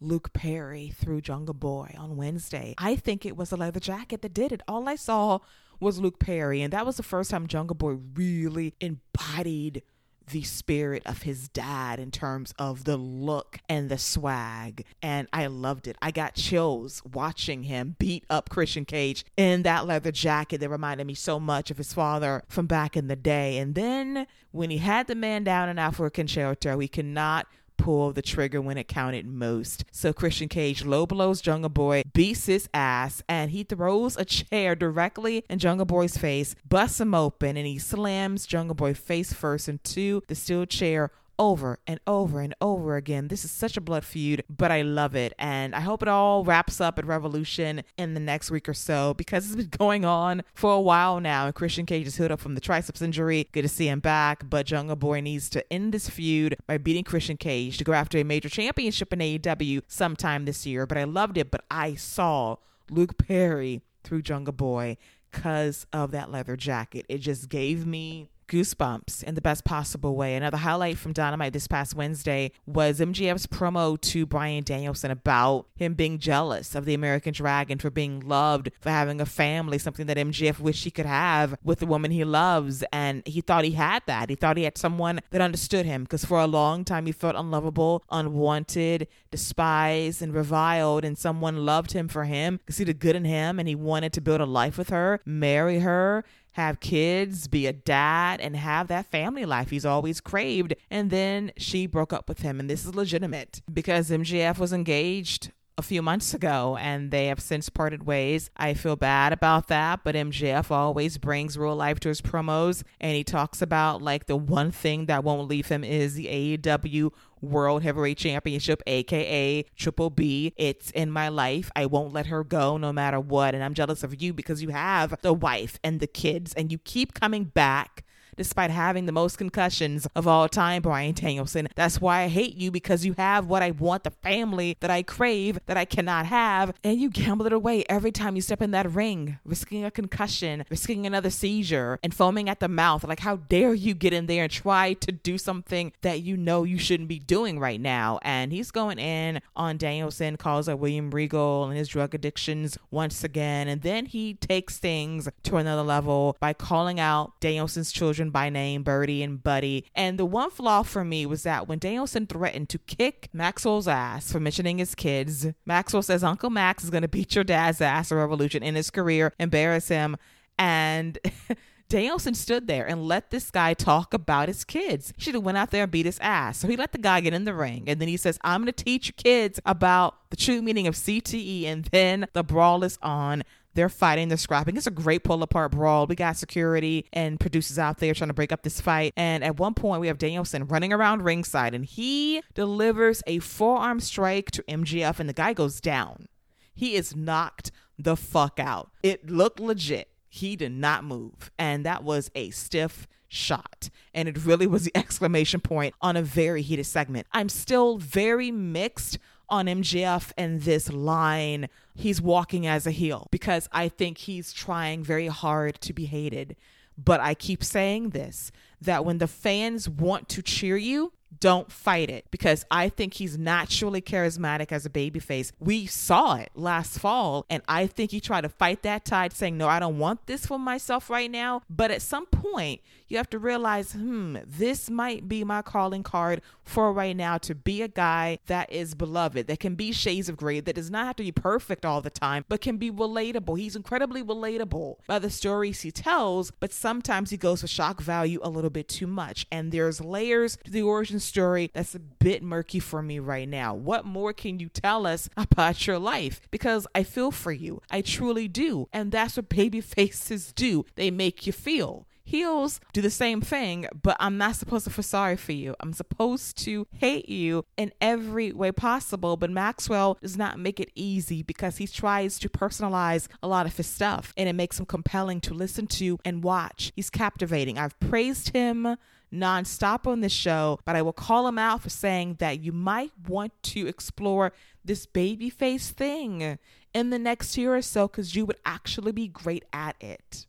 Luke 0.00 0.32
Perry 0.32 0.92
through 0.94 1.22
Jungle 1.22 1.54
Boy 1.54 1.94
on 1.96 2.16
Wednesday. 2.16 2.74
I 2.78 2.96
think 2.96 3.24
it 3.24 3.36
was 3.36 3.50
a 3.52 3.56
leather 3.56 3.80
jacket 3.80 4.22
that 4.22 4.34
did 4.34 4.52
it. 4.52 4.62
All 4.68 4.88
I 4.88 4.96
saw 4.96 5.38
was 5.80 6.00
Luke 6.00 6.18
Perry, 6.18 6.62
and 6.62 6.72
that 6.72 6.86
was 6.86 6.96
the 6.96 7.02
first 7.02 7.30
time 7.30 7.46
Jungle 7.46 7.74
Boy 7.76 7.98
really 8.14 8.74
embodied 8.80 9.82
the 10.30 10.42
spirit 10.42 11.02
of 11.06 11.22
his 11.22 11.48
dad 11.48 11.98
in 11.98 12.10
terms 12.10 12.54
of 12.58 12.84
the 12.84 12.96
look 12.96 13.58
and 13.68 13.88
the 13.88 13.98
swag. 13.98 14.84
And 15.02 15.28
I 15.32 15.46
loved 15.46 15.86
it. 15.86 15.96
I 16.00 16.10
got 16.10 16.34
chills 16.34 17.02
watching 17.04 17.64
him 17.64 17.96
beat 17.98 18.24
up 18.30 18.48
Christian 18.48 18.84
Cage 18.84 19.24
in 19.36 19.62
that 19.62 19.86
leather 19.86 20.12
jacket 20.12 20.58
that 20.58 20.68
reminded 20.68 21.06
me 21.06 21.14
so 21.14 21.38
much 21.38 21.70
of 21.70 21.78
his 21.78 21.92
father 21.92 22.42
from 22.48 22.66
back 22.66 22.96
in 22.96 23.08
the 23.08 23.16
day. 23.16 23.58
And 23.58 23.74
then 23.74 24.26
when 24.50 24.70
he 24.70 24.78
had 24.78 25.06
the 25.06 25.14
man 25.14 25.44
down 25.44 25.68
in 25.68 25.78
African 25.78 26.26
shelter, 26.26 26.76
we 26.76 26.88
cannot 26.88 27.46
pull 27.78 28.12
the 28.12 28.20
trigger 28.20 28.60
when 28.60 28.76
it 28.76 28.88
counted 28.88 29.26
most. 29.26 29.84
So 29.90 30.12
Christian 30.12 30.48
Cage 30.48 30.84
low 30.84 31.06
blows 31.06 31.40
Jungle 31.40 31.70
Boy, 31.70 32.02
beats 32.12 32.46
his 32.46 32.68
ass, 32.74 33.22
and 33.28 33.50
he 33.50 33.62
throws 33.62 34.16
a 34.16 34.24
chair 34.24 34.74
directly 34.74 35.44
in 35.48 35.58
Jungle 35.58 35.86
Boy's 35.86 36.18
face, 36.18 36.54
busts 36.68 37.00
him 37.00 37.14
open, 37.14 37.56
and 37.56 37.66
he 37.66 37.78
slams 37.78 38.46
Jungle 38.46 38.74
Boy 38.74 38.92
face 38.92 39.32
first 39.32 39.68
into 39.68 40.22
the 40.28 40.34
steel 40.34 40.66
chair 40.66 41.10
over 41.38 41.78
and 41.86 42.00
over 42.06 42.40
and 42.40 42.54
over 42.60 42.96
again. 42.96 43.28
This 43.28 43.44
is 43.44 43.50
such 43.50 43.76
a 43.76 43.80
blood 43.80 44.04
feud, 44.04 44.42
but 44.48 44.70
I 44.70 44.82
love 44.82 45.14
it. 45.14 45.32
And 45.38 45.74
I 45.74 45.80
hope 45.80 46.02
it 46.02 46.08
all 46.08 46.44
wraps 46.44 46.80
up 46.80 46.98
at 46.98 47.06
Revolution 47.06 47.82
in 47.96 48.14
the 48.14 48.20
next 48.20 48.50
week 48.50 48.68
or 48.68 48.74
so 48.74 49.14
because 49.14 49.46
it's 49.46 49.56
been 49.56 49.68
going 49.78 50.04
on 50.04 50.42
for 50.54 50.72
a 50.72 50.80
while 50.80 51.20
now. 51.20 51.46
And 51.46 51.54
Christian 51.54 51.86
Cage 51.86 52.06
is 52.06 52.16
healed 52.16 52.32
up 52.32 52.40
from 52.40 52.54
the 52.54 52.60
triceps 52.60 53.02
injury. 53.02 53.48
Good 53.52 53.62
to 53.62 53.68
see 53.68 53.88
him 53.88 54.00
back. 54.00 54.48
But 54.48 54.66
Jungle 54.66 54.96
Boy 54.96 55.20
needs 55.20 55.48
to 55.50 55.72
end 55.72 55.92
this 55.92 56.08
feud 56.08 56.56
by 56.66 56.78
beating 56.78 57.04
Christian 57.04 57.36
Cage 57.36 57.78
to 57.78 57.84
go 57.84 57.92
after 57.92 58.18
a 58.18 58.24
major 58.24 58.48
championship 58.48 59.12
in 59.12 59.20
AEW 59.20 59.82
sometime 59.86 60.44
this 60.44 60.66
year. 60.66 60.86
But 60.86 60.98
I 60.98 61.04
loved 61.04 61.38
it. 61.38 61.50
But 61.50 61.64
I 61.70 61.94
saw 61.94 62.56
Luke 62.90 63.16
Perry 63.18 63.82
through 64.04 64.22
Jungle 64.22 64.54
Boy 64.54 64.96
because 65.30 65.86
of 65.92 66.10
that 66.12 66.30
leather 66.30 66.56
jacket. 66.56 67.04
It 67.08 67.18
just 67.18 67.48
gave 67.48 67.86
me 67.86 68.28
goosebumps 68.48 69.22
in 69.22 69.34
the 69.34 69.40
best 69.40 69.64
possible 69.64 70.16
way. 70.16 70.34
Another 70.34 70.56
highlight 70.56 70.98
from 70.98 71.12
Dynamite 71.12 71.52
this 71.52 71.68
past 71.68 71.94
Wednesday 71.94 72.50
was 72.66 72.98
MJF's 72.98 73.46
promo 73.46 74.00
to 74.00 74.26
Bryan 74.26 74.64
Danielson 74.64 75.10
about 75.10 75.66
him 75.76 75.94
being 75.94 76.18
jealous 76.18 76.74
of 76.74 76.84
the 76.84 76.94
American 76.94 77.32
Dragon 77.32 77.78
for 77.78 77.90
being 77.90 78.20
loved, 78.20 78.70
for 78.80 78.90
having 78.90 79.20
a 79.20 79.26
family, 79.26 79.78
something 79.78 80.06
that 80.06 80.16
MJF 80.16 80.58
wished 80.58 80.84
he 80.84 80.90
could 80.90 81.06
have 81.06 81.54
with 81.62 81.78
the 81.78 81.86
woman 81.86 82.10
he 82.10 82.24
loves. 82.24 82.82
And 82.92 83.22
he 83.26 83.40
thought 83.40 83.64
he 83.64 83.72
had 83.72 84.02
that. 84.06 84.30
He 84.30 84.34
thought 84.34 84.56
he 84.56 84.64
had 84.64 84.78
someone 84.78 85.20
that 85.30 85.40
understood 85.40 85.86
him 85.86 86.02
because 86.02 86.24
for 86.24 86.40
a 86.40 86.46
long 86.46 86.84
time 86.84 87.06
he 87.06 87.12
felt 87.12 87.36
unlovable, 87.36 88.02
unwanted, 88.10 89.06
despised, 89.30 90.22
and 90.22 90.34
reviled. 90.34 91.04
And 91.04 91.16
someone 91.18 91.64
loved 91.64 91.92
him 91.92 92.08
for 92.08 92.24
him, 92.24 92.60
could 92.66 92.74
see 92.74 92.84
the 92.84 92.94
good 92.94 93.14
in 93.14 93.24
him, 93.24 93.58
and 93.58 93.68
he 93.68 93.74
wanted 93.74 94.12
to 94.14 94.20
build 94.20 94.40
a 94.40 94.46
life 94.46 94.78
with 94.78 94.88
her, 94.88 95.20
marry 95.24 95.80
her 95.80 96.24
have 96.58 96.80
kids, 96.80 97.46
be 97.46 97.66
a 97.66 97.72
dad, 97.72 98.40
and 98.40 98.56
have 98.56 98.88
that 98.88 99.06
family 99.06 99.44
life 99.44 99.70
he's 99.70 99.86
always 99.86 100.20
craved. 100.20 100.74
And 100.90 101.10
then 101.10 101.52
she 101.56 101.86
broke 101.86 102.12
up 102.12 102.28
with 102.28 102.40
him. 102.40 102.58
And 102.58 102.68
this 102.68 102.84
is 102.84 102.94
legitimate 102.94 103.62
because 103.72 104.10
MJF 104.10 104.58
was 104.58 104.72
engaged 104.72 105.52
a 105.78 105.82
few 105.82 106.02
months 106.02 106.34
ago 106.34 106.76
and 106.80 107.12
they 107.12 107.26
have 107.26 107.38
since 107.38 107.68
parted 107.68 108.04
ways. 108.04 108.50
I 108.56 108.74
feel 108.74 108.96
bad 108.96 109.32
about 109.32 109.68
that, 109.68 110.00
but 110.02 110.16
MJF 110.16 110.72
always 110.72 111.18
brings 111.18 111.56
real 111.56 111.76
life 111.76 112.00
to 112.00 112.08
his 112.08 112.20
promos 112.20 112.82
and 113.00 113.14
he 113.14 113.22
talks 113.22 113.62
about 113.62 114.02
like 114.02 114.26
the 114.26 114.36
one 114.36 114.72
thing 114.72 115.06
that 115.06 115.22
won't 115.22 115.48
leave 115.48 115.68
him 115.68 115.84
is 115.84 116.14
the 116.14 116.26
AEW 116.26 117.12
World 117.40 117.82
Heavyweight 117.82 118.18
Championship, 118.18 118.82
aka 118.86 119.64
Triple 119.76 120.10
B. 120.10 120.52
It's 120.56 120.90
in 120.90 121.10
my 121.10 121.28
life. 121.28 121.70
I 121.76 121.86
won't 121.86 122.12
let 122.12 122.26
her 122.26 122.44
go 122.44 122.76
no 122.76 122.92
matter 122.92 123.20
what. 123.20 123.54
And 123.54 123.62
I'm 123.62 123.74
jealous 123.74 124.02
of 124.02 124.20
you 124.20 124.32
because 124.32 124.62
you 124.62 124.70
have 124.70 125.14
the 125.22 125.32
wife 125.32 125.78
and 125.82 126.00
the 126.00 126.06
kids 126.06 126.54
and 126.54 126.72
you 126.72 126.78
keep 126.78 127.14
coming 127.14 127.44
back 127.44 128.04
despite 128.38 128.70
having 128.70 129.06
the 129.06 129.12
most 129.12 129.36
concussions 129.36 130.06
of 130.16 130.26
all 130.26 130.48
time, 130.48 130.82
Bryan 130.82 131.12
Danielson. 131.12 131.68
That's 131.74 132.00
why 132.00 132.22
I 132.22 132.28
hate 132.28 132.56
you 132.56 132.70
because 132.70 133.04
you 133.04 133.14
have 133.18 133.46
what 133.46 133.62
I 133.62 133.72
want, 133.72 134.04
the 134.04 134.10
family 134.10 134.76
that 134.80 134.90
I 134.90 135.02
crave, 135.02 135.58
that 135.66 135.76
I 135.76 135.84
cannot 135.84 136.26
have, 136.26 136.72
and 136.82 136.98
you 136.98 137.10
gamble 137.10 137.46
it 137.46 137.52
away 137.52 137.84
every 137.88 138.12
time 138.12 138.36
you 138.36 138.42
step 138.42 138.62
in 138.62 138.70
that 138.70 138.90
ring, 138.90 139.38
risking 139.44 139.84
a 139.84 139.90
concussion, 139.90 140.64
risking 140.70 141.06
another 141.06 141.30
seizure, 141.30 141.98
and 142.02 142.14
foaming 142.14 142.48
at 142.48 142.60
the 142.60 142.68
mouth. 142.68 143.04
Like, 143.04 143.20
how 143.20 143.36
dare 143.36 143.74
you 143.74 143.94
get 143.94 144.12
in 144.12 144.26
there 144.26 144.44
and 144.44 144.52
try 144.52 144.94
to 144.94 145.12
do 145.12 145.36
something 145.36 145.92
that 146.02 146.22
you 146.22 146.36
know 146.36 146.64
you 146.64 146.78
shouldn't 146.78 147.08
be 147.08 147.18
doing 147.18 147.58
right 147.58 147.80
now? 147.80 148.18
And 148.22 148.52
he's 148.52 148.70
going 148.70 148.98
in 148.98 149.40
on 149.56 149.76
Danielson, 149.76 150.36
calls 150.36 150.68
out 150.68 150.78
William 150.78 151.10
Regal 151.10 151.64
and 151.64 151.76
his 151.76 151.88
drug 151.88 152.14
addictions 152.14 152.78
once 152.90 153.24
again. 153.24 153.68
And 153.68 153.82
then 153.82 154.06
he 154.06 154.34
takes 154.34 154.78
things 154.78 155.28
to 155.42 155.56
another 155.56 155.82
level 155.82 156.36
by 156.40 156.52
calling 156.52 157.00
out 157.00 157.32
Danielson's 157.40 157.92
children 157.92 158.27
by 158.30 158.50
name, 158.50 158.82
Birdie 158.82 159.22
and 159.22 159.42
Buddy. 159.42 159.84
And 159.94 160.18
the 160.18 160.26
one 160.26 160.50
flaw 160.50 160.82
for 160.82 161.04
me 161.04 161.26
was 161.26 161.42
that 161.44 161.68
when 161.68 161.78
Danielson 161.78 162.26
threatened 162.26 162.68
to 162.70 162.78
kick 162.78 163.28
Maxwell's 163.32 163.88
ass 163.88 164.30
for 164.32 164.40
mentioning 164.40 164.78
his 164.78 164.94
kids, 164.94 165.46
Maxwell 165.66 166.02
says 166.02 166.24
Uncle 166.24 166.50
Max 166.50 166.84
is 166.84 166.90
going 166.90 167.02
to 167.02 167.08
beat 167.08 167.34
your 167.34 167.44
dad's 167.44 167.80
ass 167.80 168.12
at 168.12 168.16
Revolution 168.16 168.62
in 168.62 168.74
his 168.74 168.90
career, 168.90 169.32
embarrass 169.38 169.88
him. 169.88 170.16
And 170.58 171.18
Danielson 171.88 172.34
stood 172.34 172.66
there 172.66 172.86
and 172.86 173.02
let 173.02 173.30
this 173.30 173.50
guy 173.50 173.72
talk 173.72 174.12
about 174.12 174.48
his 174.48 174.62
kids. 174.64 175.12
He 175.16 175.22
should 175.22 175.34
have 175.34 175.44
went 175.44 175.56
out 175.56 175.70
there 175.70 175.84
and 175.84 175.92
beat 175.92 176.04
his 176.04 176.18
ass. 176.20 176.58
So 176.58 176.68
he 176.68 176.76
let 176.76 176.92
the 176.92 176.98
guy 176.98 177.20
get 177.20 177.32
in 177.32 177.44
the 177.44 177.54
ring. 177.54 177.84
And 177.86 177.98
then 177.98 178.08
he 178.08 178.18
says, 178.18 178.38
I'm 178.44 178.60
going 178.60 178.72
to 178.72 178.84
teach 178.84 179.08
your 179.08 179.14
kids 179.16 179.58
about 179.64 180.30
the 180.30 180.36
true 180.36 180.60
meaning 180.60 180.86
of 180.86 180.94
CTE. 180.94 181.64
And 181.64 181.84
then 181.86 182.26
the 182.34 182.44
brawl 182.44 182.84
is 182.84 182.98
on. 183.02 183.42
They're 183.78 183.88
fighting, 183.88 184.26
they're 184.26 184.36
scrapping. 184.36 184.76
It's 184.76 184.88
a 184.88 184.90
great 184.90 185.22
pull 185.22 185.40
apart 185.40 185.70
brawl. 185.70 186.08
We 186.08 186.16
got 186.16 186.36
security 186.36 187.06
and 187.12 187.38
producers 187.38 187.78
out 187.78 187.98
there 187.98 188.12
trying 188.12 188.26
to 188.26 188.34
break 188.34 188.50
up 188.50 188.64
this 188.64 188.80
fight. 188.80 189.12
And 189.16 189.44
at 189.44 189.56
one 189.60 189.74
point, 189.74 190.00
we 190.00 190.08
have 190.08 190.18
Danielson 190.18 190.66
running 190.66 190.92
around 190.92 191.22
ringside 191.22 191.76
and 191.76 191.84
he 191.84 192.42
delivers 192.54 193.22
a 193.28 193.38
forearm 193.38 194.00
strike 194.00 194.50
to 194.50 194.64
MJF, 194.64 195.20
and 195.20 195.28
the 195.28 195.32
guy 195.32 195.52
goes 195.52 195.80
down. 195.80 196.26
He 196.74 196.96
is 196.96 197.14
knocked 197.14 197.70
the 197.96 198.16
fuck 198.16 198.58
out. 198.58 198.90
It 199.04 199.30
looked 199.30 199.60
legit. 199.60 200.10
He 200.28 200.56
did 200.56 200.72
not 200.72 201.04
move. 201.04 201.52
And 201.56 201.86
that 201.86 202.02
was 202.02 202.32
a 202.34 202.50
stiff 202.50 203.06
shot. 203.28 203.90
And 204.12 204.28
it 204.28 204.44
really 204.44 204.66
was 204.66 204.86
the 204.86 204.92
exclamation 204.96 205.60
point 205.60 205.94
on 206.00 206.16
a 206.16 206.22
very 206.22 206.62
heated 206.62 206.86
segment. 206.86 207.28
I'm 207.30 207.48
still 207.48 207.96
very 207.96 208.50
mixed 208.50 209.18
on 209.50 209.66
MJF 209.66 210.32
and 210.36 210.62
this 210.62 210.92
line, 210.92 211.68
he's 211.94 212.20
walking 212.20 212.66
as 212.66 212.86
a 212.86 212.90
heel 212.90 213.28
because 213.30 213.68
I 213.72 213.88
think 213.88 214.18
he's 214.18 214.52
trying 214.52 215.02
very 215.02 215.28
hard 215.28 215.80
to 215.82 215.92
be 215.92 216.06
hated. 216.06 216.56
But 216.96 217.20
I 217.20 217.34
keep 217.34 217.62
saying 217.62 218.10
this 218.10 218.50
that 218.80 219.04
when 219.04 219.18
the 219.18 219.26
fans 219.26 219.88
want 219.88 220.28
to 220.30 220.42
cheer 220.42 220.76
you, 220.76 221.12
don't 221.40 221.70
fight 221.70 222.10
it 222.10 222.26
because 222.30 222.64
I 222.70 222.88
think 222.88 223.14
he's 223.14 223.36
naturally 223.36 224.00
charismatic 224.00 224.72
as 224.72 224.86
a 224.86 224.90
babyface. 224.90 225.52
We 225.60 225.86
saw 225.86 226.36
it 226.36 226.50
last 226.54 226.98
fall, 226.98 227.44
and 227.50 227.62
I 227.68 227.86
think 227.86 228.10
he 228.10 228.20
tried 228.20 228.42
to 228.42 228.48
fight 228.48 228.82
that 228.82 229.04
tide, 229.04 229.32
saying, 229.32 229.56
No, 229.56 229.68
I 229.68 229.78
don't 229.78 229.98
want 229.98 230.26
this 230.26 230.46
for 230.46 230.58
myself 230.58 231.10
right 231.10 231.30
now. 231.30 231.62
But 231.68 231.90
at 231.90 232.02
some 232.02 232.26
point, 232.26 232.80
you 233.08 233.16
have 233.16 233.30
to 233.30 233.38
realize, 233.38 233.92
hmm, 233.92 234.36
this 234.46 234.90
might 234.90 235.28
be 235.28 235.44
my 235.44 235.62
calling 235.62 236.02
card 236.02 236.42
for 236.62 236.92
right 236.92 237.16
now 237.16 237.38
to 237.38 237.54
be 237.54 237.82
a 237.82 237.88
guy 237.88 238.38
that 238.46 238.70
is 238.70 238.94
beloved, 238.94 239.46
that 239.46 239.60
can 239.60 239.74
be 239.74 239.92
shades 239.92 240.28
of 240.28 240.36
gray, 240.36 240.60
that 240.60 240.74
does 240.74 240.90
not 240.90 241.06
have 241.06 241.16
to 241.16 241.22
be 241.22 241.32
perfect 241.32 241.84
all 241.84 242.00
the 242.00 242.10
time, 242.10 242.44
but 242.48 242.60
can 242.60 242.76
be 242.76 242.90
relatable. 242.90 243.58
He's 243.58 243.76
incredibly 243.76 244.22
relatable 244.22 244.96
by 245.06 245.18
the 245.18 245.30
stories 245.30 245.80
he 245.80 245.90
tells, 245.90 246.50
but 246.50 246.72
sometimes 246.72 247.30
he 247.30 247.36
goes 247.36 247.62
for 247.62 247.66
shock 247.66 248.00
value 248.00 248.40
a 248.42 248.50
little 248.50 248.70
bit 248.70 248.88
too 248.88 249.06
much. 249.06 249.46
And 249.50 249.72
there's 249.72 250.00
layers 250.00 250.58
to 250.64 250.70
the 250.70 250.82
origin 250.82 251.20
story 251.20 251.70
that's 251.72 251.94
a 251.94 252.00
bit 252.00 252.42
murky 252.42 252.80
for 252.80 253.02
me 253.02 253.18
right 253.18 253.48
now. 253.48 253.74
What 253.74 254.04
more 254.04 254.32
can 254.32 254.58
you 254.58 254.68
tell 254.68 255.06
us 255.06 255.28
about 255.36 255.86
your 255.86 255.98
life? 255.98 256.40
Because 256.50 256.86
I 256.94 257.02
feel 257.02 257.30
for 257.30 257.52
you. 257.52 257.80
I 257.90 258.02
truly 258.02 258.48
do. 258.48 258.88
And 258.92 259.12
that's 259.12 259.36
what 259.36 259.48
baby 259.48 259.80
faces 259.98 260.52
do. 260.52 260.84
They 260.96 261.10
make 261.10 261.46
you 261.46 261.52
feel. 261.52 262.06
Heels 262.28 262.78
do 262.92 263.00
the 263.00 263.08
same 263.08 263.40
thing, 263.40 263.86
but 264.02 264.14
I'm 264.20 264.36
not 264.36 264.56
supposed 264.56 264.84
to 264.84 264.90
feel 264.90 265.02
sorry 265.02 265.38
for 265.38 265.52
you. 265.52 265.74
I'm 265.80 265.94
supposed 265.94 266.58
to 266.64 266.86
hate 266.92 267.26
you 267.30 267.64
in 267.78 267.90
every 268.02 268.52
way 268.52 268.70
possible. 268.70 269.38
But 269.38 269.50
Maxwell 269.50 270.18
does 270.20 270.36
not 270.36 270.58
make 270.58 270.78
it 270.78 270.92
easy 270.94 271.42
because 271.42 271.78
he 271.78 271.86
tries 271.86 272.38
to 272.40 272.50
personalize 272.50 273.28
a 273.42 273.48
lot 273.48 273.64
of 273.64 273.74
his 273.78 273.86
stuff 273.86 274.34
and 274.36 274.46
it 274.46 274.52
makes 274.52 274.78
him 274.78 274.84
compelling 274.84 275.40
to 275.40 275.54
listen 275.54 275.86
to 275.86 276.18
and 276.22 276.44
watch. 276.44 276.92
He's 276.94 277.08
captivating. 277.08 277.78
I've 277.78 277.98
praised 277.98 278.50
him 278.50 278.98
nonstop 279.32 280.06
on 280.06 280.20
this 280.20 280.30
show, 280.30 280.80
but 280.84 280.96
I 280.96 281.00
will 281.00 281.14
call 281.14 281.48
him 281.48 281.56
out 281.56 281.80
for 281.80 281.88
saying 281.88 282.36
that 282.40 282.60
you 282.60 282.72
might 282.72 283.12
want 283.26 283.54
to 283.62 283.86
explore 283.86 284.52
this 284.84 285.06
baby 285.06 285.48
face 285.48 285.88
thing 285.88 286.58
in 286.92 287.08
the 287.08 287.18
next 287.18 287.56
year 287.56 287.74
or 287.74 287.80
so 287.80 288.06
because 288.06 288.36
you 288.36 288.44
would 288.44 288.58
actually 288.66 289.12
be 289.12 289.28
great 289.28 289.64
at 289.72 289.96
it. 290.02 290.44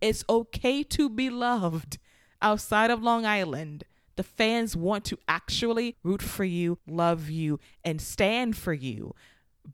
It's 0.00 0.24
okay 0.28 0.82
to 0.84 1.08
be 1.08 1.30
loved 1.30 1.98
outside 2.40 2.90
of 2.90 3.02
Long 3.02 3.26
Island. 3.26 3.84
The 4.16 4.22
fans 4.22 4.76
want 4.76 5.04
to 5.06 5.18
actually 5.28 5.96
root 6.02 6.22
for 6.22 6.44
you, 6.44 6.78
love 6.86 7.30
you, 7.30 7.60
and 7.84 8.00
stand 8.00 8.56
for 8.56 8.72
you. 8.72 9.14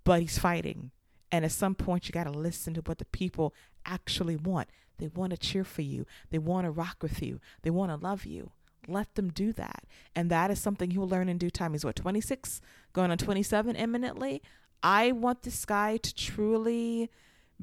But 0.04 0.21
he's 0.21 0.38
fighting. 0.38 0.90
And 1.33 1.45
at 1.45 1.52
some 1.52 1.75
point, 1.75 2.07
you 2.07 2.12
got 2.12 2.25
to 2.25 2.31
listen 2.31 2.75
to 2.75 2.81
what 2.83 2.99
the 2.99 3.07
people 3.07 3.54
actually 3.85 4.37
want. 4.37 4.69
They 4.99 5.09
want 5.09 5.33
to 5.33 5.37
cheer 5.37 5.64
for 5.64 5.83
you, 5.83 6.07
they 6.31 6.38
want 6.38 6.66
to 6.66 6.71
rock 6.71 6.99
with 7.02 7.21
you, 7.23 7.40
they 7.62 7.71
want 7.71 7.90
to 7.90 7.97
love 7.97 8.25
you. 8.25 8.52
Let 8.87 9.14
them 9.14 9.31
do 9.31 9.52
that. 9.54 9.85
And 10.14 10.31
that 10.31 10.50
is 10.50 10.61
something 10.61 10.90
he 10.90 10.99
will 10.99 11.09
learn 11.09 11.28
in 11.28 11.38
due 11.38 11.50
time. 11.50 11.73
He's 11.73 11.85
what, 11.85 11.97
26, 11.97 12.61
going 12.93 13.11
on 13.11 13.19
27 13.19 13.76
imminently? 13.76 14.43
I 14.83 15.12
want 15.12 15.43
this 15.43 15.64
guy 15.64 15.97
to 15.97 16.14
truly 16.14 17.11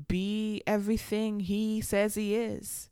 be 0.08 0.62
everything 0.66 1.42
he 1.42 1.82
says 1.82 2.16
he 2.16 2.36
is 2.36 2.90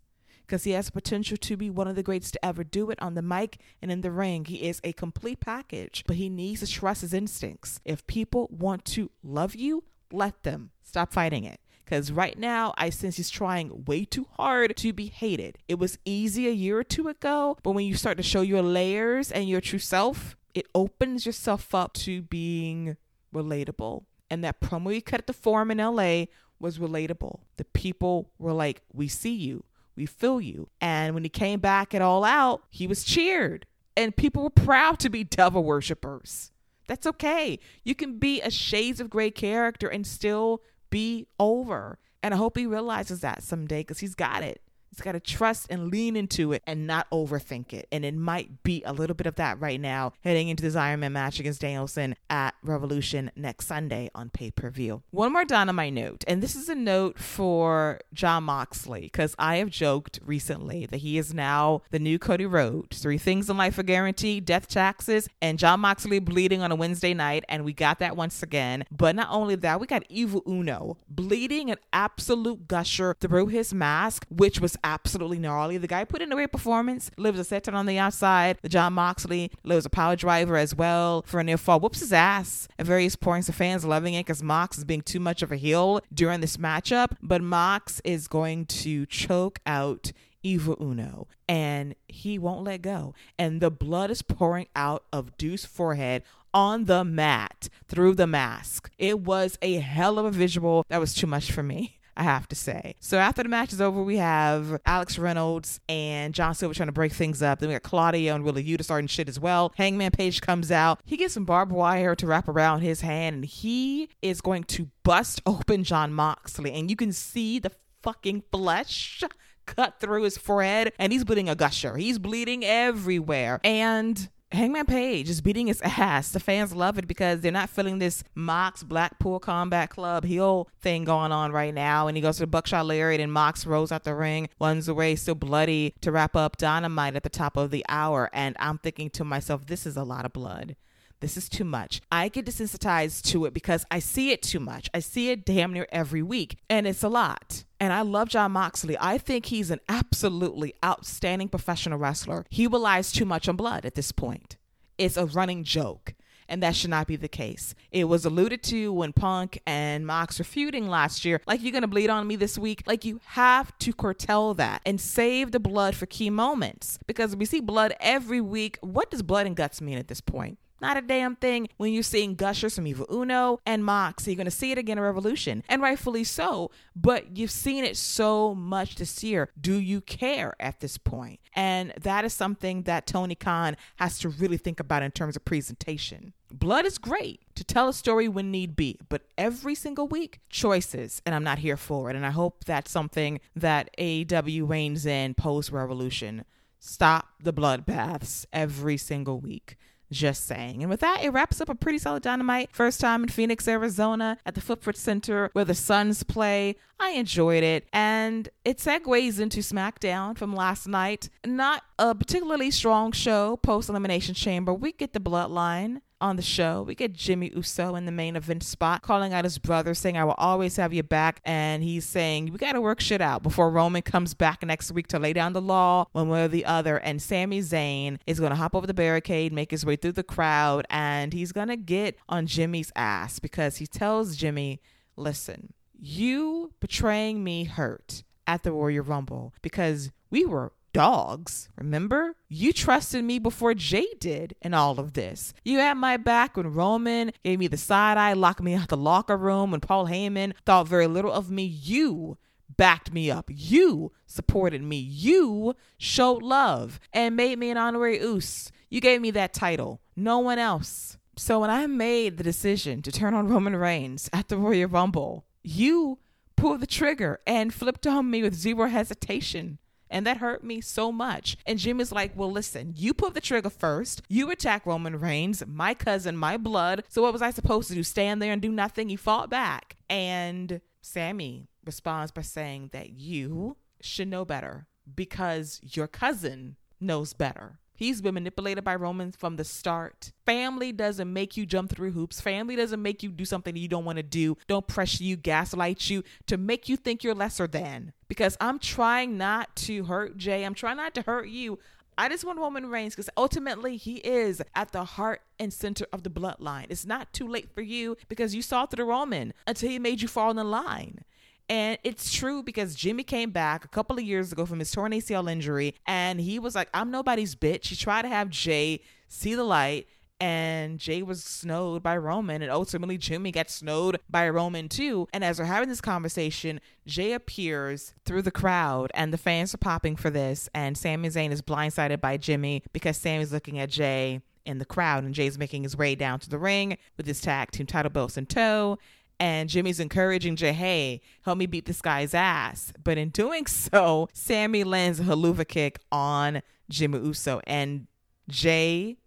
because 0.50 0.64
he 0.64 0.72
has 0.72 0.90
potential 0.90 1.38
to 1.38 1.56
be 1.56 1.70
one 1.70 1.88
of 1.88 1.96
the 1.96 2.02
greats 2.02 2.32
to 2.32 2.44
ever 2.44 2.64
do 2.64 2.90
it 2.90 3.00
on 3.02 3.14
the 3.14 3.22
mic 3.22 3.60
and 3.84 3.92
in 3.92 4.02
the 4.02 4.12
ring. 4.12 4.46
He 4.46 4.68
is 4.68 4.82
a 4.84 4.94
complete 4.94 5.40
package, 5.40 6.04
but 6.08 6.16
he 6.16 6.28
needs 6.28 6.62
to 6.62 6.68
trust 6.68 7.02
his 7.02 7.14
instincts. 7.14 7.80
If 7.86 8.08
people 8.08 8.50
want 8.52 8.84
to 8.86 9.12
love 9.22 9.54
you, 9.54 9.84
let 10.12 10.42
them. 10.42 10.72
Stop 10.82 11.14
fighting 11.14 11.44
it 11.44 11.60
Because 11.86 12.12
right 12.12 12.36
now, 12.36 12.74
I 12.78 12.90
sense 12.90 13.18
he's 13.18 13.30
trying 13.30 13.86
way 13.86 14.06
too 14.06 14.26
hard 14.38 14.76
to 14.76 14.92
be 14.92 15.06
hated. 15.06 15.60
It 15.68 15.78
was 15.78 16.00
easy 16.04 16.48
a 16.48 16.52
year 16.52 16.80
or 16.80 16.84
two 16.84 17.08
ago, 17.10 17.58
but 17.62 17.72
when 17.72 17.86
you 17.86 17.94
start 17.94 18.18
to 18.18 18.24
show 18.24 18.42
your 18.42 18.64
layers 18.64 19.32
and 19.32 19.48
your 19.48 19.62
true 19.62 19.78
self, 19.78 20.36
it 20.56 20.66
opens 20.74 21.28
yourself 21.28 21.76
up 21.76 21.94
to 21.94 22.24
being 22.24 22.98
relatable. 23.34 24.06
And 24.32 24.44
that 24.44 24.60
promo 24.60 24.94
you 24.94 25.02
cut 25.04 25.22
at 25.22 25.28
the 25.28 25.34
forum 25.34 25.70
in 25.70 25.78
LA 25.78 26.26
was 26.60 26.78
relatable. 26.78 27.40
The 27.58 27.66
people 27.66 28.32
were 28.38 28.54
like, 28.54 28.82
We 28.94 29.08
see 29.08 29.34
you, 29.34 29.64
we 29.96 30.06
feel 30.06 30.40
you. 30.42 30.70
And 30.80 31.14
when 31.14 31.24
he 31.24 31.30
came 31.30 31.60
back 31.60 31.94
at 31.94 32.02
All 32.02 32.24
Out, 32.24 32.64
he 32.70 32.88
was 32.88 33.04
cheered. 33.04 33.66
And 33.98 34.16
people 34.16 34.44
were 34.44 34.50
proud 34.50 35.00
to 35.00 35.10
be 35.10 35.24
devil 35.24 35.64
worshippers. 35.64 36.52
That's 36.88 37.06
okay. 37.06 37.60
You 37.84 37.96
can 37.96 38.18
be 38.18 38.42
a 38.42 38.50
shades 38.50 39.00
of 39.00 39.10
gray 39.10 39.30
character 39.30 39.88
and 39.88 40.08
still 40.08 40.62
be 40.90 41.28
over. 41.40 42.00
And 42.24 42.34
I 42.34 42.38
hope 42.38 42.58
he 42.58 42.66
realizes 42.66 43.22
that 43.22 43.44
someday 43.44 43.82
because 43.82 44.00
he's 44.00 44.16
got 44.16 44.42
it. 44.42 44.62
He's 44.90 45.02
got 45.02 45.14
to 45.14 45.20
trust 45.20 45.68
and 45.70 45.90
lean 45.92 46.16
into 46.16 46.52
it 46.54 46.64
and 46.66 46.88
not 46.88 47.10
overthink 47.12 47.74
it. 47.74 47.88
And 47.92 48.04
it 48.04 48.16
might 48.16 48.64
be 48.64 48.84
a 48.86 48.94
little 48.94 49.16
bit 49.16 49.28
of 49.28 49.36
that 49.36 49.60
right 49.60 49.80
now, 49.80 50.14
heading 50.24 50.50
into 50.50 50.64
this 50.64 50.76
Iron 50.76 51.02
Man 51.02 51.14
match 51.14 51.40
against 51.40 51.62
Danielson 51.62 52.16
at 52.30 52.56
Revolution 52.64 53.32
next 53.36 53.68
Sunday 53.68 54.10
on 54.16 54.30
pay 54.30 54.52
per 54.52 54.70
view. 54.70 55.04
One 55.12 55.34
more 55.34 55.46
Dynamite 55.46 55.94
note, 55.94 56.24
and 56.28 56.42
this 56.42 56.56
is 56.56 56.70
a 56.70 56.76
note 56.76 57.20
for 57.20 58.00
Jon 58.14 58.44
Moxley, 58.44 59.02
because 59.02 59.36
I 59.38 59.58
have 59.58 59.70
joked 59.70 60.20
recently 60.26 60.86
that 60.88 60.98
he 60.98 61.18
is 61.18 61.34
now 61.34 61.82
the 61.92 62.00
new 62.00 62.20
Cody 62.20 62.46
Rhodes. 62.46 63.00
Three 63.00 63.18
things 63.18 63.50
in 63.50 63.58
life 63.58 63.78
are 63.78 63.84
guaranteed 63.84 64.46
death, 64.46 64.68
taxes, 64.68 65.30
and 65.42 65.60
Jon 65.60 65.80
Moxley 65.80 66.20
bleeding 66.20 66.62
on 66.62 66.72
a 66.72 66.76
Wednesday 66.76 67.14
night. 67.14 67.44
And 67.48 67.64
we 67.64 67.74
got 67.74 68.00
that 68.00 68.18
once 68.18 68.42
again. 68.42 68.86
But 68.92 69.16
not 69.16 69.28
only 69.30 69.56
that, 69.56 69.80
we 69.80 69.88
got 69.88 70.04
Evil 70.10 70.44
Uno 70.48 70.98
bleeding 71.10 71.70
an 71.72 71.78
absolute 71.94 72.68
gusher 72.68 73.16
through 73.20 73.48
his 73.48 73.74
mask, 73.74 74.26
which 74.30 74.60
was 74.60 74.78
absolutely 74.84 75.40
gnarly. 75.40 75.78
The 75.78 75.88
guy 75.88 76.04
put 76.06 76.22
in 76.22 76.32
a 76.32 76.36
great 76.36 76.52
performance, 76.52 77.12
lives 77.18 77.40
a 77.40 77.44
set 77.44 77.68
on 77.70 77.86
the 77.86 77.98
outside. 77.98 78.58
The 78.62 78.70
Jon 78.70 78.94
Moxley 78.94 79.52
lives 79.64 79.86
a 79.86 79.90
power 79.90 80.16
driver 80.16 80.58
as 80.58 80.74
well 80.74 81.24
for 81.26 81.40
a 81.40 81.44
near 81.44 81.58
fall. 81.58 81.80
Whoops 81.80 82.00
his 82.00 82.14
ass 82.14 82.68
at 82.78 82.86
various 82.86 83.16
points. 83.16 83.48
The 83.48 83.54
fans 83.54 83.86
loving 83.86 84.14
it 84.14 84.26
because 84.26 84.42
Mox 84.42 84.78
is 84.78 84.86
being 84.86 85.02
too 85.02 85.20
much 85.20 85.42
of 85.42 85.52
a 85.52 85.56
heel 85.58 86.02
during 86.14 86.42
this 86.42 86.58
matchup. 86.58 87.18
But 87.22 87.42
Mox 87.42 88.02
is 88.04 88.28
going 88.28 88.66
to 88.68 89.06
choke 89.06 89.60
out 89.66 90.12
Evil 90.42 90.78
Uno, 90.82 91.28
and 91.48 91.96
he 92.08 92.40
won't 92.40 92.64
let 92.64 92.82
go. 92.82 93.14
And 93.38 93.62
the 93.62 93.72
blood 93.72 94.10
is 94.10 94.22
pouring 94.22 94.68
out 94.76 95.04
of 95.12 95.38
Deuce's 95.38 95.66
forehead 95.66 96.24
on 96.54 96.86
the 96.86 97.04
mat 97.04 97.70
through 97.88 98.16
the 98.16 98.28
mask. 98.28 98.90
It 98.98 99.20
was 99.20 99.58
a 99.62 99.76
hell 99.76 100.18
of 100.18 100.26
a 100.26 100.32
visual. 100.32 100.86
That 100.90 101.00
was 101.00 101.14
too 101.14 101.28
much 101.28 101.52
for 101.52 101.64
me. 101.64 101.96
I 102.20 102.24
have 102.24 102.50
to 102.50 102.56
say. 102.56 102.96
So 103.00 103.18
after 103.18 103.44
the 103.44 103.50
match 103.50 103.72
is 103.72 103.80
over, 103.80 104.04
we 104.04 104.18
have 104.18 104.82
Alex 104.86 105.18
Reynolds 105.18 105.80
and 105.88 106.34
John 106.34 106.54
Silver 106.54 106.76
trying 106.76 106.90
to 106.90 106.94
break 106.94 107.14
things 107.14 107.42
up. 107.42 107.60
Then 107.60 107.70
we 107.70 107.76
got 107.76 107.84
Claudio 107.84 108.36
and 108.36 108.44
Wheeler 108.44 108.62
Yuta 108.62 108.84
starting 108.84 109.08
shit 109.08 109.30
as 109.30 109.40
well. 109.40 109.74
Hangman 109.78 110.12
Page 110.12 110.42
comes 110.42 110.70
out. 110.70 111.00
He 111.06 111.16
gets 111.16 111.34
some 111.34 111.46
barbed 111.46 111.72
wire 111.72 112.16
to 112.16 112.28
wrap 112.28 112.50
around 112.50 112.82
his 112.82 113.00
hand, 113.02 113.36
and 113.36 113.46
he 113.46 114.10
is 114.22 114.42
going 114.42 114.66
to 114.66 114.90
bust 115.04 115.42
open 115.46 115.86
Jon 115.86 116.14
Moxley. 116.14 116.74
And 116.74 116.90
you 116.90 116.98
can 116.98 117.14
see 117.14 117.58
the 117.58 117.72
fucking 118.04 118.44
flesh 118.52 119.24
cut 119.66 120.02
through 120.02 120.24
his 120.24 120.38
forehead, 120.38 120.92
and 121.00 121.14
he's 121.14 121.24
bleeding 121.24 121.48
a 121.48 121.56
gusher. 121.56 121.96
He's 121.96 122.20
bleeding 122.20 122.66
everywhere. 122.66 123.62
And 123.64 124.30
Hangman 124.52 124.88
Page 124.88 125.30
is 125.30 125.42
beating 125.42 125.68
his 125.68 125.80
ass. 125.84 126.32
The 126.32 126.40
fans 126.40 126.74
love 126.74 126.98
it 126.98 127.08
because 127.08 127.42
they're 127.42 127.52
not 127.52 127.70
feeling 127.70 128.00
this 128.00 128.24
Mox 128.34 128.82
Blackpool 128.82 129.40
Combat 129.40 129.92
Club 129.92 130.26
heel 130.26 130.68
thing 130.82 131.04
going 131.04 131.32
on 131.32 131.52
right 131.52 131.74
now. 131.74 132.08
And 132.08 132.18
he 132.18 132.22
goes 132.22 132.38
to 132.38 132.44
the 132.44 132.48
Buckshot 132.48 132.88
Lariat, 132.88 133.22
and 133.22 133.32
Mox 133.32 133.68
rolls 133.68 133.92
out 133.92 134.06
the 134.06 134.16
ring, 134.16 134.50
runs 134.60 134.88
away, 134.88 135.16
still 135.16 135.36
bloody, 135.36 135.94
to 136.02 136.12
wrap 136.12 136.36
up 136.36 136.58
Dynamite 136.58 137.16
at 137.16 137.22
the 137.22 137.30
top 137.30 137.58
of 137.58 137.70
the 137.70 137.86
hour. 137.88 138.30
And 138.34 138.56
I'm 138.60 138.80
thinking 138.80 139.12
to 139.12 139.24
myself, 139.24 139.68
this 139.68 139.86
is 139.86 139.96
a 139.96 140.04
lot 140.04 140.26
of 140.26 140.34
blood. 140.34 140.76
This 141.22 141.36
is 141.36 141.50
too 141.50 141.66
much. 141.66 142.02
I 142.12 142.30
get 142.30 142.46
desensitized 142.46 143.24
to 143.32 143.46
it 143.46 143.54
because 143.54 143.86
I 143.92 144.00
see 144.00 144.32
it 144.32 144.42
too 144.42 144.60
much. 144.60 144.90
I 144.94 145.00
see 145.00 145.32
it 145.32 145.46
damn 145.46 145.74
near 145.74 145.88
every 145.92 146.24
week, 146.24 146.58
and 146.70 146.88
it's 146.88 147.04
a 147.04 147.10
lot. 147.10 147.66
And 147.80 147.92
I 147.92 148.02
love 148.02 148.30
Jon 148.30 148.54
Moxley. 148.54 148.98
I 149.00 149.18
think 149.18 149.48
he's 149.48 149.72
an 149.72 149.82
absolutely 149.90 150.74
outstanding 150.84 151.50
professional 151.50 151.98
wrestler. 151.98 152.46
He 152.50 152.68
relies 152.68 153.12
too 153.12 153.26
much 153.26 153.50
on 153.50 153.56
blood 153.56 153.86
at 153.86 153.96
this 153.96 154.12
point. 154.12 154.58
It's 154.98 155.18
a 155.18 155.26
running 155.26 155.64
joke 155.64 156.14
and 156.50 156.64
that 156.64 156.76
should 156.76 156.90
not 156.90 157.08
be 157.08 157.16
the 157.16 157.30
case. 157.30 157.76
It 157.92 158.06
was 158.06 158.26
alluded 158.26 158.64
to 158.64 158.92
when 158.92 159.14
Punk 159.14 159.62
and 159.66 160.06
Mox 160.06 160.40
were 160.40 160.46
feuding 160.46 160.90
last 160.90 161.24
year. 161.24 161.40
Like, 161.46 161.62
you're 161.62 161.72
going 161.72 161.84
to 161.84 161.88
bleed 161.88 162.10
on 162.10 162.28
me 162.28 162.36
this 162.36 162.58
week. 162.58 162.84
Like, 162.88 163.06
you 163.06 163.22
have 163.28 163.78
to 163.80 163.94
curtail 163.94 164.56
that 164.56 164.82
and 164.86 165.00
save 165.00 165.52
the 165.52 165.60
blood 165.60 165.96
for 165.96 166.08
key 166.08 166.30
moments 166.30 167.00
because 167.06 167.36
we 167.36 167.46
see 167.46 167.62
blood 167.62 167.94
every 168.00 168.42
week. 168.42 168.80
What 168.82 169.12
does 169.12 169.22
blood 169.22 169.46
and 169.46 169.56
guts 169.56 169.80
mean 169.80 169.98
at 169.98 170.08
this 170.08 170.22
point? 170.22 170.58
Not 170.82 170.98
a 170.98 171.02
damn 171.02 171.36
thing 171.36 171.68
when 171.78 171.94
you're 171.94 172.04
seeing 172.04 172.36
gushers 172.36 172.76
from 172.76 172.88
Evil 172.88 173.06
Uno 173.12 173.60
and 173.66 173.84
Mox. 173.84 174.28
You're 174.28 174.36
going 174.36 174.46
to 174.46 174.52
see 174.52 174.72
it 174.72 174.78
again 174.78 174.98
in 174.98 175.04
Revolution, 175.04 175.64
and 175.68 175.82
rightfully 175.82 176.24
so. 176.24 176.72
But 176.96 177.38
you've 177.38 177.52
seen 177.52 177.84
it 177.84 177.98
so 177.98 178.56
much 178.56 178.96
this 178.96 179.24
year. 179.24 179.50
Do 179.60 179.80
you 179.80 180.02
care 180.02 180.56
at 180.60 180.80
this 180.80 180.98
point? 180.98 181.40
And 181.54 181.94
that 182.02 182.26
is 182.26 182.34
something 182.34 182.84
that 182.84 183.08
Tony 183.08 183.36
Khan 183.36 183.76
has 183.98 184.20
to 184.20 184.30
really 184.30 184.58
think 184.58 184.80
about 184.80 185.04
in 185.04 185.12
terms 185.12 185.36
of 185.36 185.46
presentation. 185.46 186.34
Blood 186.52 186.86
is 186.86 186.98
great 186.98 187.42
to 187.56 187.64
tell 187.64 187.90
a 187.90 187.94
story 187.94 188.28
when 188.28 188.50
need 188.50 188.76
be, 188.76 189.00
but 189.08 189.24
every 189.38 189.76
single 189.76 190.08
week, 190.08 190.40
choices, 190.50 191.22
and 191.26 191.36
I'm 191.36 191.44
not 191.44 191.60
here 191.60 191.78
for 191.78 192.10
it. 192.10 192.16
And 192.16 192.26
I 192.26 192.32
hope 192.32 192.64
that's 192.64 192.90
something 192.90 193.40
that 193.56 193.90
AEW 194.00 194.68
reigns 194.68 195.06
in 195.06 195.36
post 195.36 195.72
Revolution. 195.72 196.46
Stop 196.80 197.28
the 197.42 197.54
bloodbaths 197.54 198.46
every 198.54 198.98
single 198.98 199.40
week. 199.40 199.76
Just 200.12 200.48
saying. 200.48 200.82
And 200.82 200.90
with 200.90 201.02
that, 201.02 201.24
it 201.24 201.30
wraps 201.30 201.62
up 201.62 201.70
a 201.70 201.76
pretty 201.76 202.00
solid 202.00 202.24
dynamite. 202.24 202.70
First 202.72 203.00
time 203.00 203.24
in 203.24 203.30
Phoenix, 203.30 203.68
Arizona 203.68 204.38
at 204.46 204.56
the 204.56 204.62
Footprint 204.62 204.98
Center 204.98 205.50
where 205.54 205.66
the 205.66 205.76
Suns 205.76 206.24
play. 206.24 206.76
I 207.00 207.12
enjoyed 207.12 207.64
it. 207.64 207.88
And 207.94 208.50
it 208.66 208.78
segues 208.78 209.40
into 209.40 209.60
SmackDown 209.60 210.38
from 210.38 210.56
last 210.56 210.88
night. 210.88 211.30
Not 211.46 211.84
a 212.00 212.16
particularly 212.16 212.72
strong 212.72 213.12
show 213.12 213.58
post 213.58 213.90
Elimination 213.90 214.34
Chamber. 214.34 214.74
We 214.74 214.92
get 214.94 215.14
the 215.14 215.20
bloodline 215.20 216.02
on 216.22 216.36
the 216.36 216.42
show. 216.42 216.84
We 216.84 216.96
get 216.96 217.14
Jimmy 217.14 217.52
Uso 217.56 217.96
in 217.96 218.06
the 218.06 218.12
main 218.12 218.36
event 218.36 218.64
spot, 218.64 219.02
calling 219.02 219.34
out 219.34 219.44
his 219.44 219.58
brother, 219.58 219.94
saying, 219.94 220.18
I 220.18 220.24
will 220.24 220.34
always 220.34 220.76
have 220.76 220.94
your 220.94 221.04
back. 221.04 221.42
And 221.46 221.84
he's 221.84 222.06
saying, 222.06 222.52
We 222.52 222.58
got 222.58 222.74
to 222.74 222.82
work 222.82 223.00
shit 223.00 223.22
out 223.22 223.44
before 223.44 223.72
Roman 223.72 224.02
comes 224.02 224.34
back 224.34 224.64
next 224.64 224.92
week 224.92 225.08
to 225.08 225.20
lay 225.20 225.34
down 225.34 225.54
the 225.54 225.62
law 225.62 226.06
one 226.12 226.30
way 226.30 226.44
or 226.44 226.48
the 226.48 226.66
other. 226.66 226.98
And 226.98 227.22
Sami 227.22 227.62
Zayn 227.62 228.18
is 228.28 228.40
going 228.40 228.52
to 228.52 228.56
hop 228.56 228.76
over 228.76 228.88
the 228.88 228.94
barricade, 228.94 229.54
make 229.54 229.72
his 229.72 229.86
way 229.86 229.96
through 229.96 230.14
the 230.14 230.24
crowd, 230.24 230.86
and 230.90 231.34
he's 231.34 231.52
going 231.52 231.70
to 231.70 231.78
get 231.78 232.18
on 232.28 232.48
Jimmy's 232.48 232.92
ass 232.96 233.40
because 233.40 233.78
he 233.78 233.88
tells 233.88 234.36
Jimmy, 234.36 234.82
Listen, 235.16 235.74
you 235.94 236.74
betraying 236.80 237.44
me 237.44 237.66
hurt 237.66 238.24
at 238.48 238.64
the 238.64 238.72
Royal 238.72 239.04
Rumble 239.04 239.54
because 239.62 240.12
we 240.32 240.46
were 240.46 240.72
dogs. 240.94 241.70
Remember? 241.78 242.36
You 242.48 242.74
trusted 242.74 243.24
me 243.24 243.40
before 243.40 243.74
Jey 243.74 244.08
did 244.20 244.56
in 244.62 244.74
all 244.74 245.00
of 245.00 245.14
this. 245.14 245.54
You 245.64 245.80
had 245.80 245.96
my 245.96 246.18
back 246.18 246.58
when 246.58 246.74
Roman 246.74 247.32
gave 247.44 247.60
me 247.60 247.68
the 247.68 247.78
side 247.78 248.18
eye, 248.18 248.34
locked 248.34 248.62
me 248.62 248.74
out 248.74 248.90
the 248.90 248.98
locker 248.98 249.38
room, 249.38 249.72
when 249.72 249.82
Paul 249.82 250.08
Heyman 250.08 250.54
thought 250.66 250.88
very 250.88 251.08
little 251.08 251.32
of 251.32 251.50
me. 251.50 251.64
You 251.64 252.38
backed 252.78 253.12
me 253.14 253.30
up. 253.30 253.50
You 253.50 254.12
supported 254.26 254.82
me. 254.82 254.98
You 254.98 255.76
showed 255.98 256.42
love 256.42 257.00
and 257.12 257.36
made 257.36 257.60
me 257.60 257.70
an 257.70 257.78
honorary 257.78 258.20
Uce. 258.20 258.72
You 258.90 259.02
gave 259.02 259.22
me 259.22 259.32
that 259.32 259.54
title. 259.54 260.02
No 260.16 260.40
one 260.40 260.60
else. 260.60 261.18
So 261.36 261.60
when 261.60 261.70
I 261.70 261.88
made 261.88 262.38
the 262.38 262.44
decision 262.44 263.02
to 263.04 263.12
turn 263.12 263.34
on 263.34 263.48
Roman 263.48 263.76
Reigns 263.76 264.30
at 264.34 264.50
the 264.50 264.58
Royal 264.58 264.90
Rumble, 264.90 265.46
you 265.64 266.20
pulled 266.56 266.82
the 266.82 266.88
trigger 266.88 267.40
and 267.48 267.74
flipped 267.74 268.06
on 268.06 268.30
me 268.30 268.42
with 268.42 268.54
zero 268.54 268.88
hesitation. 268.88 269.80
And 270.10 270.26
that 270.26 270.38
hurt 270.38 270.64
me 270.64 270.82
so 270.82 271.12
much. 271.12 271.58
And 271.66 271.80
Jimmy's 271.80 272.12
like, 272.12 272.32
well, 272.36 272.52
listen, 272.52 272.94
you 272.98 273.14
put 273.14 273.34
the 273.34 273.42
trigger 273.42 273.70
first. 273.70 274.22
You 274.28 274.50
attack 274.50 274.86
Roman 274.86 275.20
Reigns, 275.20 275.64
my 275.68 275.94
cousin, 275.94 276.36
my 276.36 276.58
blood. 276.58 277.04
So 277.10 277.22
what 277.22 277.34
was 277.34 277.42
I 277.42 277.52
supposed 277.52 277.90
to 277.90 277.96
do? 277.96 278.04
Stand 278.04 278.42
there 278.42 278.52
and 278.52 278.62
do 278.62 278.72
nothing? 278.72 279.10
He 279.10 279.16
fought 279.16 279.50
back. 279.50 279.98
And 280.10 280.82
Sami 281.02 281.68
responds 281.86 282.32
by 282.32 282.42
saying 282.42 282.90
that 282.94 283.12
you 283.12 283.78
should 284.02 284.28
know 284.28 284.46
better 284.46 284.88
because 285.16 285.80
your 285.84 286.08
cousin 286.08 286.76
knows 287.00 287.34
better. 287.34 287.80
He's 288.00 288.22
been 288.22 288.36
manipulated 288.36 288.86
by 288.86 288.96
Romans 288.96 289.36
from 289.36 289.58
the 289.58 289.66
start. 289.66 290.32
Family 290.46 290.94
doesn't 290.94 291.34
make 291.34 291.58
you 291.58 291.66
jump 291.66 291.94
through 291.94 292.12
hoops. 292.12 292.40
Family 292.40 292.78
doesn't 292.78 293.02
make 293.02 293.24
you 293.24 293.30
do 293.30 293.44
something 293.44 293.76
you 293.76 293.90
don't 293.90 294.06
want 294.06 294.16
to 294.16 294.24
do. 294.24 294.56
Don't 294.68 294.88
pressure 294.88 295.22
you, 295.22 295.36
gaslight 295.36 296.10
you 296.10 296.24
to 296.48 296.56
make 296.56 296.88
you 296.88 296.96
think 296.96 297.26
you're 297.26 297.36
lesser 297.36 297.68
than. 297.68 298.14
Because 298.30 298.56
I'm 298.62 298.80
trying 298.80 299.38
not 299.38 299.76
to 299.76 300.06
hurt 300.06 300.38
Jey. 300.38 300.64
I'm 300.64 300.76
trying 300.76 300.96
not 300.96 301.14
to 301.16 301.24
hurt 301.24 301.50
you. 301.50 301.78
I 302.18 302.30
just 302.30 302.46
want 302.46 302.58
Roman 302.58 302.86
Reigns 302.86 303.16
because 303.16 303.30
ultimately 303.36 303.98
he 303.98 304.16
is 304.20 304.62
at 304.76 304.94
the 304.94 305.04
heart 305.04 305.42
and 305.60 305.74
center 305.74 306.06
of 306.14 306.24
the 306.24 306.30
bloodline. 306.30 306.86
It's 306.88 307.06
not 307.06 307.34
too 307.34 307.50
late 307.50 307.70
for 307.76 307.82
you 307.82 308.16
because 308.30 308.56
you 308.56 308.62
saw 308.62 308.86
through 308.86 309.04
the 309.04 309.10
Roman 309.10 309.54
until 309.68 309.90
he 309.90 310.00
made 310.00 310.22
you 310.22 310.30
fall 310.30 310.58
in 310.58 310.72
line. 310.72 311.26
And 311.70 312.00
it's 312.04 312.34
true 312.34 312.64
because 312.64 312.96
Jimmy 312.96 313.24
came 313.24 313.52
back 313.52 313.86
a 313.86 313.88
couple 313.88 314.18
of 314.18 314.24
years 314.24 314.52
ago 314.52 314.66
from 314.66 314.80
his 314.80 314.92
torn 314.92 315.12
ACL 315.12 315.50
injury 315.50 315.94
and 316.08 316.42
he 316.42 316.58
was 316.58 316.74
like, 316.74 316.90
I'm 316.94 317.12
nobody's 317.12 317.56
bitch. 317.56 317.86
He 317.88 317.96
tried 317.96 318.24
to 318.24 318.28
have 318.28 318.50
Jey 318.50 319.02
see 319.28 319.54
the 319.54 319.64
light 319.64 320.08
and 320.40 321.00
Jey 321.00 321.22
was 321.22 321.44
snowed 321.44 322.02
by 322.02 322.16
Roman, 322.16 322.62
and 322.62 322.72
ultimately 322.72 323.18
Jimmy 323.18 323.52
gets 323.52 323.76
snowed 323.76 324.20
by 324.30 324.48
Roman 324.50 324.88
too. 324.88 325.28
And 325.34 325.44
as 325.44 325.60
we're 325.60 325.66
having 325.66 325.90
this 325.90 326.02
conversation, 326.02 326.80
Jey 327.06 327.34
appears 327.34 328.14
through 328.26 328.44
the 328.44 328.52
crowd, 328.52 329.12
and 329.14 329.34
the 329.34 329.38
fans 329.38 329.74
are 329.74 329.80
popping 329.80 330.16
for 330.16 330.30
this. 330.30 330.70
And 330.74 330.98
Sami 330.98 331.30
Zayn 331.30 331.52
is 331.52 331.62
blindsided 331.62 332.22
by 332.22 332.38
Jimmy 332.38 332.84
because 332.94 333.18
Sami's 333.18 333.52
looking 333.52 333.80
at 333.80 333.90
Jey 333.90 334.42
in 334.66 334.78
the 334.78 334.86
crowd, 334.86 335.24
and 335.24 335.34
Jey's 335.34 335.58
making 335.58 335.84
his 335.84 335.98
way 335.98 336.16
down 336.16 336.40
to 336.40 336.50
the 336.50 336.58
ring 336.58 336.98
with 337.18 337.26
his 337.26 337.42
tag 337.42 337.72
team 337.72 337.86
title 337.86 338.12
belts 338.12 338.38
in 338.38 338.46
tow. 338.46 338.98
And 339.40 339.70
Jimmy's 339.70 340.00
encouraging 340.00 340.58
Jey, 340.58 340.74
hey, 340.74 341.22
help 341.44 341.58
me 341.58 341.66
beat 341.66 341.86
this 341.86 342.02
guy's 342.02 342.34
ass. 342.34 342.92
But 343.04 343.18
in 343.18 343.30
doing 343.30 343.66
so, 343.68 344.28
Sami 344.34 344.84
lands 344.84 345.20
a 345.20 345.24
Helluva 345.24 345.68
Kick 345.68 346.00
on 346.12 346.62
Jimmy 346.90 347.20
Uso. 347.20 347.62
And 347.66 348.08
Jey 348.48 349.18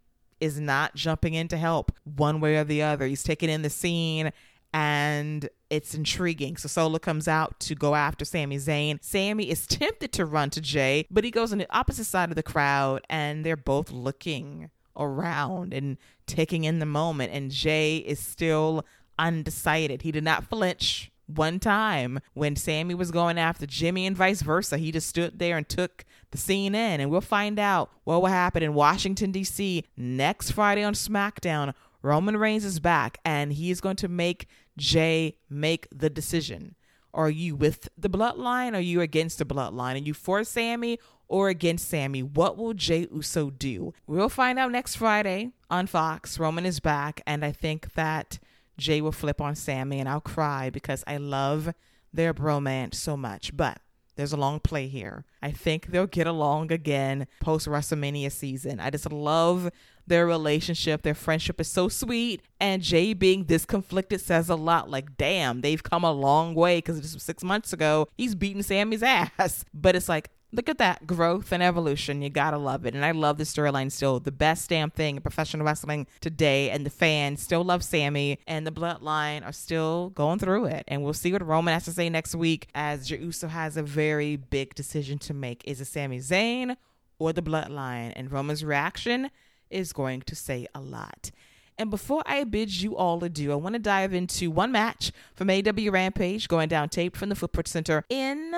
is 0.41 0.59
not 0.59 0.95
jumping 0.95 1.35
in 1.35 1.49
to 1.49 1.57
help 1.57 1.93
one 2.05 2.41
way 2.41 2.57
or 2.57 2.65
the 2.65 2.83
other. 2.83 3.07
He's 3.07 3.23
taking 3.23 3.49
in 3.49 3.63
the 3.63 3.71
scene 3.71 4.33
and 4.75 5.49
it's 5.71 5.95
intriguing. 5.95 6.57
So 6.57 6.69
Solo 6.69 6.99
comes 6.99 7.29
out 7.29 7.61
to 7.61 7.75
go 7.75 7.95
after 7.95 8.25
Sami 8.25 8.57
Zayn. 8.57 8.99
Sami 9.03 9.51
is 9.51 9.67
tempted 9.69 10.13
to 10.13 10.27
run 10.27 10.51
to 10.51 10.61
Jey, 10.61 11.07
but 11.11 11.25
he 11.25 11.31
goes 11.31 11.53
on 11.53 11.59
the 11.59 11.77
opposite 11.77 12.05
side 12.05 12.31
of 12.31 12.37
the 12.37 12.43
crowd 12.43 13.03
and 13.09 13.45
they're 13.45 13.57
both 13.57 13.91
looking 13.91 14.71
around 14.97 15.73
and 15.73 15.97
taking 16.27 16.65
in 16.65 16.79
the 16.79 16.87
moment. 16.87 17.33
And 17.33 17.51
Jey 17.51 17.99
is 17.99 18.19
still 18.19 18.85
undecided. 19.19 20.03
He 20.03 20.13
did 20.13 20.25
not 20.25 20.49
flinch 20.49 21.11
one 21.27 21.59
time 21.59 22.21
when 22.35 22.57
Sami 22.57 22.95
was 22.95 23.11
going 23.11 23.39
after 23.39 23.67
Jimmy 23.67 24.07
and 24.07 24.17
vice 24.17 24.43
versa. 24.43 24.79
He 24.79 24.93
just 24.93 25.09
stood 25.09 25.39
there 25.39 25.57
and 25.57 25.69
took 25.69 26.05
the 26.31 26.39
scene 26.39 26.75
in, 26.75 27.01
and 27.01 27.11
we'll 27.11 27.21
find 27.21 27.59
out 27.59 27.91
what 28.05 28.21
will 28.21 28.29
happen 28.29 28.63
in 28.63 28.75
Washington, 28.75 29.33
D.C. 29.33 29.85
next 29.97 30.53
Friday 30.53 30.83
on 30.83 30.95
SmackDown. 30.95 31.75
Roman 32.03 32.37
Reigns 32.37 32.65
is 32.65 32.81
back, 32.81 33.19
and 33.25 33.53
he 33.53 33.71
is 33.71 33.81
going 33.81 33.97
to 33.97 34.09
make 34.09 34.49
Jey 34.77 35.37
make 35.49 35.87
the 35.93 36.11
decision. 36.11 36.75
Are 37.15 37.31
you 37.31 37.55
with 37.55 37.89
the 37.97 38.09
bloodline? 38.09 38.75
Are 38.75 38.81
you 38.81 39.03
against 39.03 39.39
the 39.39 39.45
bloodline? 39.45 39.95
Are 39.95 40.05
you 40.05 40.15
for 40.15 40.43
Sami 40.45 40.99
or 41.29 41.51
against 41.51 41.89
Sami? 41.89 42.23
What 42.23 42.57
will 42.57 42.73
Jey 42.73 43.07
Uso 43.13 43.51
do? 43.51 43.93
We'll 44.07 44.31
find 44.31 44.59
out 44.59 44.73
next 44.73 44.97
Friday 44.97 45.51
on 45.71 45.87
Fox. 45.87 46.39
Roman 46.39 46.65
is 46.65 46.81
back, 46.81 47.21
and 47.27 47.45
I 47.45 47.53
think 47.53 47.93
that 47.95 48.39
Jey 48.79 49.01
will 49.01 49.13
flip 49.13 49.41
on 49.41 49.55
Sami 49.55 50.01
and 50.01 50.09
I'll 50.09 50.21
cry 50.21 50.71
because 50.71 51.05
I 51.07 51.17
love 51.19 51.73
their 52.13 52.35
bromance 52.35 52.95
so 52.95 53.17
much. 53.17 53.57
But 53.57 53.79
there's 54.17 54.33
a 54.33 54.37
long 54.37 54.61
play 54.61 54.89
here. 54.89 55.25
I 55.43 55.51
think 55.53 55.87
they'll 55.87 56.07
get 56.07 56.27
along 56.27 56.71
again 56.71 57.27
post 57.41 57.67
WrestleMania 57.67 58.31
season. 58.31 58.81
I 58.81 58.91
just 58.91 59.11
love 59.11 59.71
their 60.07 60.27
relationship. 60.27 61.03
Their 61.03 61.15
friendship 61.15 61.61
is 61.61 61.69
so 61.69 61.89
sweet. 61.89 62.43
And 62.61 62.83
Jey 62.83 63.15
being 63.15 63.45
this 63.45 63.65
conflicted 63.65 64.21
says 64.21 64.49
a 64.49 64.57
lot. 64.57 64.91
Like, 64.91 65.17
damn, 65.17 65.61
they've 65.61 65.83
come 65.83 66.05
a 66.05 66.13
long 66.13 66.55
way 66.55 66.79
because 66.79 67.01
was 67.01 67.23
six 67.23 67.43
months 67.43 67.73
ago. 67.73 68.09
He's 68.17 68.35
beating 68.35 68.63
Sami's 68.63 69.03
ass. 69.39 69.65
But 69.73 69.97
it's 69.97 70.09
like, 70.09 70.31
look 70.53 70.69
at 70.69 70.79
that 70.79 71.07
growth 71.07 71.51
and 71.53 71.63
evolution. 71.63 72.23
You 72.23 72.31
gotta 72.31 72.59
love 72.59 72.85
it. 72.85 72.95
And 72.95 73.05
I 73.05 73.13
love 73.13 73.39
the 73.39 73.45
storyline 73.45 73.91
still. 73.91 74.21
The 74.21 74.31
best 74.33 74.69
damn 74.69 74.91
thing 74.91 75.17
in 75.17 75.23
professional 75.23 75.65
wrestling 75.65 76.07
today. 76.21 76.71
And 76.71 76.85
the 76.85 76.91
fans 76.91 77.43
still 77.43 77.65
love 77.65 77.83
Sami 77.83 78.39
And 78.47 78.67
the 78.67 78.73
bloodline 78.73 79.45
are 79.45 79.53
still 79.53 80.11
going 80.11 80.39
through 80.39 80.67
it. 80.67 80.85
And 80.89 81.03
we'll 81.03 81.15
see 81.15 81.33
what 81.33 81.47
Roman 81.47 81.75
has 81.75 81.85
to 81.87 81.93
say 81.93 82.11
next 82.11 82.35
week 82.35 82.69
as 82.75 83.09
Jey 83.09 83.19
Uso 83.19 83.49
has 83.49 83.77
a 83.77 83.83
very 83.83 84.37
big 84.37 84.75
decision 84.75 85.19
to 85.21 85.35
make. 85.35 85.63
Is 85.67 85.81
it 85.81 85.87
Sami 85.87 86.19
Zayn 86.19 86.77
or 87.19 87.33
the 87.33 87.43
bloodline? 87.43 88.13
And 88.15 88.31
Roman's 88.31 88.65
reaction 88.65 89.31
is 89.71 89.93
going 89.93 90.23
to 90.23 90.37
say 90.37 90.67
a 90.75 90.81
lot. 90.81 91.31
And 91.79 91.91
before 91.91 92.23
I 92.27 92.45
bid 92.45 92.83
you 92.83 92.97
all 92.97 93.25
adieu, 93.25 93.51
I 93.53 93.57
want 93.57 93.75
to 93.75 93.79
dive 93.79 94.13
into 94.13 94.51
one 94.51 94.71
match 94.71 95.11
from 95.35 95.49
AEW 95.49 95.91
Rampage 95.91 96.47
going 96.47 96.69
down 96.69 96.91
taped 96.91 97.17
from 97.17 97.31
the 97.31 97.35
Footprint 97.35 97.67
Center 97.67 98.05
in 98.11 98.53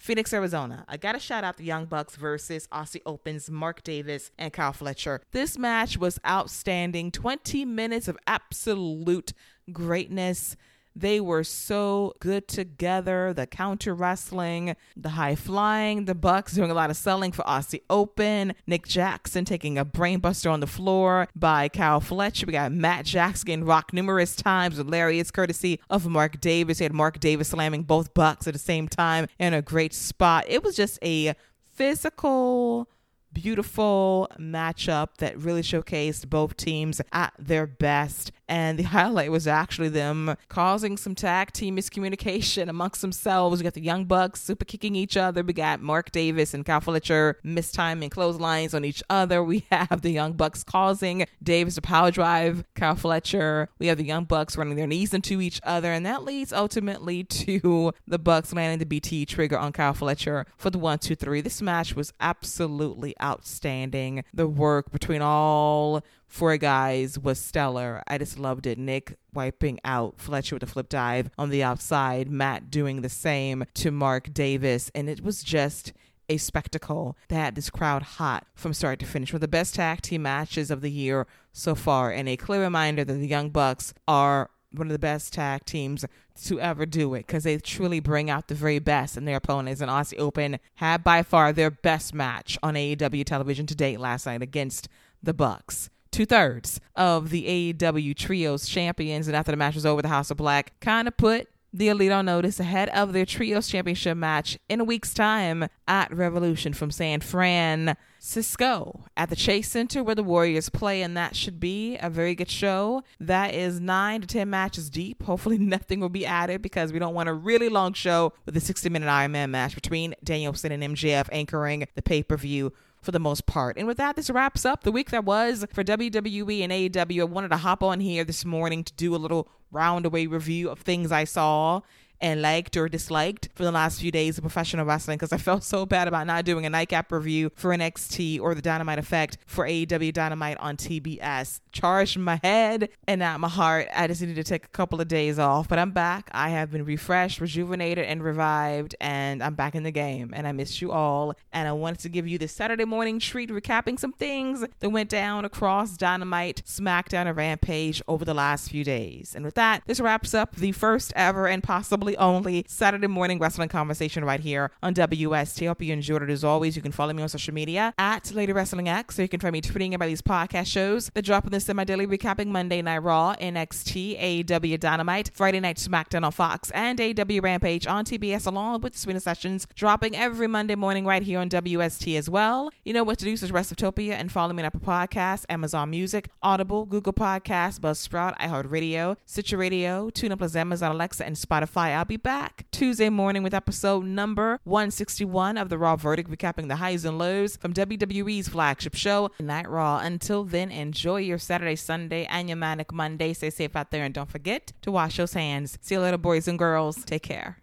Phoenix, 0.00 0.32
Arizona. 0.32 0.86
I 0.88 0.96
got 0.96 1.12
to 1.12 1.18
shout 1.18 1.44
out 1.44 1.58
the 1.58 1.64
Young 1.64 1.84
Bucks 1.84 2.16
versus 2.16 2.66
Aussie 2.72 3.02
Opens, 3.04 3.50
Mark 3.50 3.82
Davis 3.82 4.30
and 4.38 4.50
Kyle 4.50 4.72
Fletcher. 4.72 5.20
This 5.32 5.58
match 5.58 5.98
was 5.98 6.18
outstanding. 6.26 7.10
20 7.12 7.66
minutes 7.66 8.08
of 8.08 8.16
absolute 8.26 9.34
greatness. 9.70 10.56
They 11.00 11.18
were 11.18 11.44
so 11.44 12.12
good 12.20 12.46
together. 12.46 13.32
The 13.32 13.46
counter 13.46 13.94
wrestling, 13.94 14.76
the 14.94 15.08
high 15.10 15.34
flying, 15.34 16.04
the 16.04 16.14
Bucks 16.14 16.52
doing 16.52 16.70
a 16.70 16.74
lot 16.74 16.90
of 16.90 16.96
selling 16.96 17.32
for 17.32 17.42
Aussie 17.44 17.80
Open. 17.88 18.52
Nick 18.66 18.86
Jackson 18.86 19.46
taking 19.46 19.78
a 19.78 19.84
brainbuster 19.86 20.52
on 20.52 20.60
the 20.60 20.66
floor 20.66 21.26
by 21.34 21.70
Kyle 21.70 22.00
Fletcher. 22.00 22.44
We 22.44 22.52
got 22.52 22.72
Matt 22.72 23.06
Jackson 23.06 23.46
getting 23.46 23.64
rocked 23.64 23.94
numerous 23.94 24.36
times 24.36 24.76
with 24.76 24.90
Lariat's 24.90 25.30
courtesy 25.30 25.80
of 25.88 26.06
Mark 26.06 26.38
Davis. 26.38 26.78
He 26.78 26.84
had 26.84 26.92
Mark 26.92 27.18
Davis 27.18 27.48
slamming 27.48 27.84
both 27.84 28.12
Bucks 28.12 28.46
at 28.46 28.52
the 28.52 28.58
same 28.58 28.86
time 28.86 29.26
in 29.38 29.54
a 29.54 29.62
great 29.62 29.94
spot. 29.94 30.44
It 30.48 30.62
was 30.62 30.76
just 30.76 30.98
a 31.02 31.34
physical 31.72 32.90
beautiful 33.32 34.28
matchup 34.38 35.16
that 35.18 35.38
really 35.38 35.62
showcased 35.62 36.28
both 36.28 36.56
teams 36.56 37.00
at 37.12 37.32
their 37.38 37.66
best. 37.66 38.32
And 38.50 38.78
the 38.78 38.82
highlight 38.98 39.30
was 39.30 39.46
actually 39.46 39.88
them 39.88 40.36
causing 40.48 40.96
some 40.96 41.14
tag 41.14 41.52
team 41.52 41.76
miscommunication 41.76 42.68
amongst 42.68 43.00
themselves. 43.00 43.60
We 43.60 43.64
got 43.64 43.74
the 43.74 43.80
Young 43.80 44.04
Bucks 44.04 44.42
super 44.42 44.64
kicking 44.64 44.96
each 44.96 45.16
other. 45.16 45.42
We 45.44 45.52
got 45.52 45.80
Mark 45.80 46.10
Davis 46.10 46.52
and 46.52 46.66
Kyle 46.66 46.80
Fletcher 46.80 47.38
mistiming 47.44 48.10
clotheslines 48.10 48.74
on 48.74 48.84
each 48.84 49.02
other. 49.08 49.40
We 49.50 49.66
have 49.72 50.02
the 50.02 50.10
Young 50.10 50.34
Bucks 50.34 50.62
causing 50.62 51.26
Davis 51.42 51.74
to 51.74 51.82
power 51.82 52.12
drive 52.12 52.62
Kyle 52.74 52.94
Fletcher. 52.94 53.68
We 53.80 53.88
have 53.88 53.98
the 53.98 54.04
Young 54.04 54.24
Bucks 54.24 54.56
running 54.56 54.76
their 54.76 54.86
knees 54.86 55.12
into 55.12 55.40
each 55.40 55.60
other. 55.64 55.92
And 55.92 56.06
that 56.06 56.22
leads 56.22 56.52
ultimately 56.52 57.24
to 57.44 57.92
the 58.06 58.18
Bucks 58.18 58.52
landing 58.52 58.86
the 58.86 59.00
BTE 59.00 59.26
Trigger 59.26 59.58
on 59.58 59.72
Kyle 59.72 59.92
Fletcher 59.92 60.46
for 60.56 60.70
the 60.70 60.78
one, 60.78 60.98
two, 60.98 61.16
three. 61.16 61.40
This 61.40 61.60
match 61.60 61.96
was 61.96 62.12
absolutely 62.20 63.14
outstanding. 63.20 64.24
The 64.32 64.46
work 64.46 64.90
between 64.92 65.20
all 65.20 66.02
four 66.30 66.56
guys 66.56 67.18
was 67.18 67.38
stellar. 67.38 68.02
I 68.06 68.16
just 68.16 68.38
loved 68.38 68.66
it. 68.66 68.78
Nick 68.78 69.18
wiping 69.34 69.80
out 69.84 70.18
Fletcher 70.18 70.54
with 70.54 70.62
a 70.62 70.66
flip 70.66 70.88
dive 70.88 71.28
on 71.36 71.50
the 71.50 71.62
outside, 71.62 72.30
Matt 72.30 72.70
doing 72.70 73.02
the 73.02 73.08
same 73.08 73.64
to 73.74 73.90
Mark 73.90 74.32
Davis, 74.32 74.90
and 74.94 75.10
it 75.10 75.22
was 75.22 75.42
just 75.42 75.92
a 76.28 76.36
spectacle 76.36 77.16
that 77.28 77.34
had 77.34 77.54
this 77.56 77.68
crowd 77.68 78.02
hot 78.02 78.46
from 78.54 78.72
start 78.72 79.00
to 79.00 79.06
finish. 79.06 79.32
One 79.32 79.38
of 79.38 79.40
the 79.42 79.48
best 79.48 79.74
tag 79.74 80.00
team 80.02 80.22
matches 80.22 80.70
of 80.70 80.80
the 80.80 80.90
year 80.90 81.26
so 81.52 81.74
far, 81.74 82.12
and 82.12 82.28
a 82.28 82.36
clear 82.36 82.62
reminder 82.62 83.04
that 83.04 83.12
the 83.12 83.26
Young 83.26 83.50
Bucks 83.50 83.92
are 84.06 84.50
one 84.72 84.86
of 84.86 84.92
the 84.92 85.00
best 85.00 85.32
tag 85.32 85.64
teams 85.64 86.04
to 86.44 86.60
ever 86.60 86.86
do 86.86 87.12
it 87.14 87.26
because 87.26 87.42
they 87.42 87.58
truly 87.58 87.98
bring 87.98 88.30
out 88.30 88.46
the 88.46 88.54
very 88.54 88.78
best 88.78 89.16
in 89.16 89.24
their 89.24 89.36
opponents. 89.36 89.80
And 89.80 89.90
Aussie 89.90 90.20
Open 90.20 90.60
had 90.76 91.02
by 91.02 91.24
far 91.24 91.52
their 91.52 91.72
best 91.72 92.14
match 92.14 92.56
on 92.62 92.74
AEW 92.74 93.24
television 93.24 93.66
to 93.66 93.74
date 93.74 93.98
last 93.98 94.26
night 94.26 94.42
against 94.42 94.88
the 95.20 95.34
Bucks 95.34 95.90
two 96.10 96.26
thirds 96.26 96.80
of 96.96 97.30
the 97.30 97.72
AEW 97.74 98.16
Trios 98.16 98.68
champions. 98.68 99.26
And 99.26 99.36
after 99.36 99.50
the 99.50 99.56
match 99.56 99.74
was 99.74 99.86
over, 99.86 100.02
the 100.02 100.08
House 100.08 100.30
of 100.30 100.36
Black 100.36 100.78
kind 100.80 101.08
of 101.08 101.16
put 101.16 101.48
the 101.72 101.88
Elite 101.88 102.10
on 102.10 102.26
notice 102.26 102.58
ahead 102.58 102.88
of 102.90 103.12
their 103.12 103.24
Trios 103.24 103.68
Championship 103.68 104.16
match 104.16 104.58
in 104.68 104.80
a 104.80 104.84
week's 104.84 105.14
time 105.14 105.68
at 105.86 106.12
Revolution 106.12 106.72
from 106.72 106.90
San 106.90 107.20
Francisco 107.20 109.04
at 109.16 109.30
the 109.30 109.36
Chase 109.36 109.70
Center 109.70 110.02
where 110.02 110.16
the 110.16 110.24
Warriors 110.24 110.68
play, 110.68 111.02
and 111.02 111.16
that 111.16 111.36
should 111.36 111.60
be 111.60 111.96
a 111.98 112.10
very 112.10 112.34
good 112.34 112.50
show. 112.50 113.04
That 113.20 113.54
is 113.54 113.78
nine 113.78 114.20
to 114.20 114.26
10 114.26 114.50
matches 114.50 114.90
deep. 114.90 115.22
Hopefully, 115.22 115.58
nothing 115.60 116.00
will 116.00 116.08
be 116.08 116.26
added 116.26 116.60
because 116.60 116.92
we 116.92 116.98
don't 116.98 117.14
want 117.14 117.28
a 117.28 117.34
really 117.34 117.68
long 117.68 117.92
show 117.92 118.32
with 118.46 118.56
a 118.56 118.60
60 118.60 118.88
minute 118.88 119.08
Iron 119.08 119.32
Man 119.32 119.52
match 119.52 119.74
between 119.74 120.14
Danielson 120.24 120.72
and 120.72 120.82
MJF 120.82 121.28
anchoring 121.30 121.86
the 121.94 122.02
pay 122.02 122.22
per 122.22 122.36
view 122.36 122.72
for 123.00 123.12
the 123.12 123.18
most 123.18 123.46
part. 123.46 123.76
And 123.76 123.86
with 123.86 123.96
that, 123.96 124.16
this 124.16 124.30
wraps 124.30 124.64
up 124.64 124.82
the 124.82 124.92
week 124.92 125.10
that 125.10 125.24
was 125.24 125.66
for 125.72 125.82
WWE 125.82 126.60
and 126.62 126.72
AEW. 126.72 127.20
I 127.20 127.24
wanted 127.24 127.48
to 127.48 127.56
hop 127.58 127.82
on 127.82 128.00
here 128.00 128.24
this 128.24 128.44
morning 128.44 128.84
to 128.84 128.92
do 128.94 129.14
a 129.14 129.16
little 129.16 129.48
roundaway 129.72 130.30
review 130.30 130.68
of 130.68 130.80
things 130.80 131.12
I 131.12 131.24
saw 131.24 131.80
and 132.20 132.42
liked 132.42 132.76
or 132.76 132.88
disliked 132.88 133.48
for 133.54 133.64
the 133.64 133.72
last 133.72 134.00
few 134.00 134.10
days 134.10 134.38
of 134.38 134.42
professional 134.42 134.84
wrestling 134.84 135.16
because 135.16 135.32
I 135.32 135.38
felt 135.38 135.64
so 135.64 135.86
bad 135.86 136.08
about 136.08 136.26
not 136.26 136.44
doing 136.44 136.66
a 136.66 136.70
nightcap 136.70 137.10
review 137.12 137.50
for 137.54 137.70
NXT 137.70 138.40
or 138.40 138.54
the 138.54 138.62
Dynamite 138.62 138.98
Effect 138.98 139.38
for 139.46 139.66
AEW 139.66 140.12
Dynamite 140.12 140.58
on 140.58 140.76
TBS. 140.76 141.60
Charged 141.72 142.18
my 142.18 142.40
head 142.42 142.88
and 143.06 143.20
not 143.20 143.40
my 143.40 143.48
heart. 143.48 143.88
I 143.94 144.06
just 144.06 144.20
needed 144.20 144.36
to 144.36 144.44
take 144.44 144.64
a 144.64 144.68
couple 144.68 145.00
of 145.00 145.08
days 145.08 145.38
off, 145.38 145.68
but 145.68 145.78
I'm 145.78 145.92
back. 145.92 146.30
I 146.32 146.50
have 146.50 146.70
been 146.70 146.84
refreshed, 146.84 147.40
rejuvenated, 147.40 148.04
and 148.04 148.22
revived, 148.22 148.94
and 149.00 149.42
I'm 149.42 149.54
back 149.54 149.74
in 149.74 149.82
the 149.82 149.90
game. 149.90 150.32
And 150.34 150.46
I 150.46 150.52
missed 150.52 150.80
you 150.80 150.92
all. 150.92 151.34
And 151.52 151.68
I 151.68 151.72
wanted 151.72 152.00
to 152.00 152.08
give 152.08 152.26
you 152.26 152.38
this 152.38 152.52
Saturday 152.52 152.84
morning 152.84 153.18
treat, 153.18 153.50
recapping 153.50 153.98
some 153.98 154.12
things 154.12 154.64
that 154.80 154.90
went 154.90 155.08
down 155.08 155.44
across 155.44 155.96
Dynamite, 155.96 156.62
SmackDown, 156.66 157.26
and 157.26 157.36
Rampage 157.36 158.02
over 158.08 158.24
the 158.24 158.34
last 158.34 158.70
few 158.70 158.84
days. 158.84 159.34
And 159.34 159.44
with 159.44 159.54
that, 159.54 159.82
this 159.86 160.00
wraps 160.00 160.34
up 160.34 160.56
the 160.56 160.72
first 160.72 161.12
ever 161.16 161.46
and 161.46 161.62
possibly 161.62 162.09
only 162.16 162.64
Saturday 162.68 163.06
morning 163.06 163.38
wrestling 163.38 163.68
conversation 163.68 164.24
right 164.24 164.40
here 164.40 164.70
on 164.82 164.94
WST. 164.94 165.66
Hope 165.66 165.82
you 165.82 165.92
enjoyed 165.92 166.22
it 166.22 166.30
as 166.30 166.44
always. 166.44 166.76
You 166.76 166.82
can 166.82 166.92
follow 166.92 167.12
me 167.12 167.22
on 167.22 167.28
social 167.28 167.54
media 167.54 167.94
at 167.98 168.32
Lady 168.32 168.52
Wrestling 168.52 168.88
X, 168.88 169.16
so 169.16 169.22
you 169.22 169.28
can 169.28 169.40
find 169.40 169.52
me 169.52 169.60
tweeting 169.60 169.94
about 169.94 170.06
these 170.06 170.22
podcast 170.22 170.66
shows 170.66 171.10
the 171.14 171.22
drop 171.22 171.44
in 171.46 171.52
the 171.52 171.60
semi 171.60 171.84
daily 171.84 172.06
recapping 172.06 172.46
Monday 172.46 172.82
Night 172.82 172.98
Raw, 172.98 173.34
NXT, 173.40 174.44
AEW 174.44 174.80
Dynamite, 174.80 175.30
Friday 175.34 175.60
Night 175.60 175.76
SmackDown 175.76 176.24
on 176.24 176.32
Fox, 176.32 176.70
and 176.72 176.98
AEW 176.98 177.42
Rampage 177.42 177.86
on 177.86 178.04
TBS, 178.04 178.46
along 178.46 178.80
with 178.80 178.96
Serena 178.96 179.20
Sessions 179.20 179.66
dropping 179.74 180.16
every 180.16 180.46
Monday 180.46 180.74
morning 180.74 181.04
right 181.04 181.22
here 181.22 181.40
on 181.40 181.48
WST 181.48 182.16
as 182.16 182.30
well. 182.30 182.70
You 182.84 182.92
know 182.92 183.04
what 183.04 183.18
to 183.18 183.24
do, 183.24 183.36
so 183.36 183.48
Rest 183.48 183.70
of 183.70 183.76
Topia 183.76 184.12
and 184.12 184.30
follow 184.30 184.52
me 184.52 184.62
on 184.62 184.66
Apple 184.66 184.80
Podcasts, 184.80 185.44
Amazon 185.48 185.90
Music, 185.90 186.28
Audible, 186.42 186.86
Google 186.86 187.12
Podcasts, 187.12 187.78
Buzzsprout, 187.78 188.38
iHeartRadio, 188.38 189.16
Stitcher 189.26 189.56
Radio, 189.56 190.10
TuneUp 190.10 190.38
Plus 190.38 190.56
Amazon 190.56 190.92
Alexa, 190.92 191.24
and 191.24 191.36
Spotify. 191.36 191.90
I'll 192.00 192.06
be 192.06 192.16
back 192.16 192.64
Tuesday 192.70 193.10
morning 193.10 193.42
with 193.42 193.52
episode 193.52 194.06
number 194.06 194.58
161 194.64 195.58
of 195.58 195.68
the 195.68 195.76
Raw 195.76 195.96
Verdict, 195.96 196.30
recapping 196.30 196.68
the 196.68 196.76
highs 196.76 197.04
and 197.04 197.18
lows 197.18 197.58
from 197.58 197.74
WWE's 197.74 198.48
flagship 198.48 198.94
show, 198.94 199.30
Night 199.38 199.68
Raw. 199.68 199.98
Until 199.98 200.44
then, 200.44 200.70
enjoy 200.70 201.18
your 201.18 201.36
Saturday, 201.36 201.76
Sunday, 201.76 202.24
and 202.30 202.48
your 202.48 202.56
Manic 202.56 202.90
Monday. 202.90 203.34
Stay 203.34 203.50
safe 203.50 203.76
out 203.76 203.90
there, 203.90 204.02
and 204.02 204.14
don't 204.14 204.30
forget 204.30 204.72
to 204.80 204.90
wash 204.90 205.18
those 205.18 205.34
hands. 205.34 205.76
See 205.82 205.94
you 205.94 206.00
later, 206.00 206.16
boys 206.16 206.48
and 206.48 206.58
girls. 206.58 207.04
Take 207.04 207.24
care. 207.24 207.58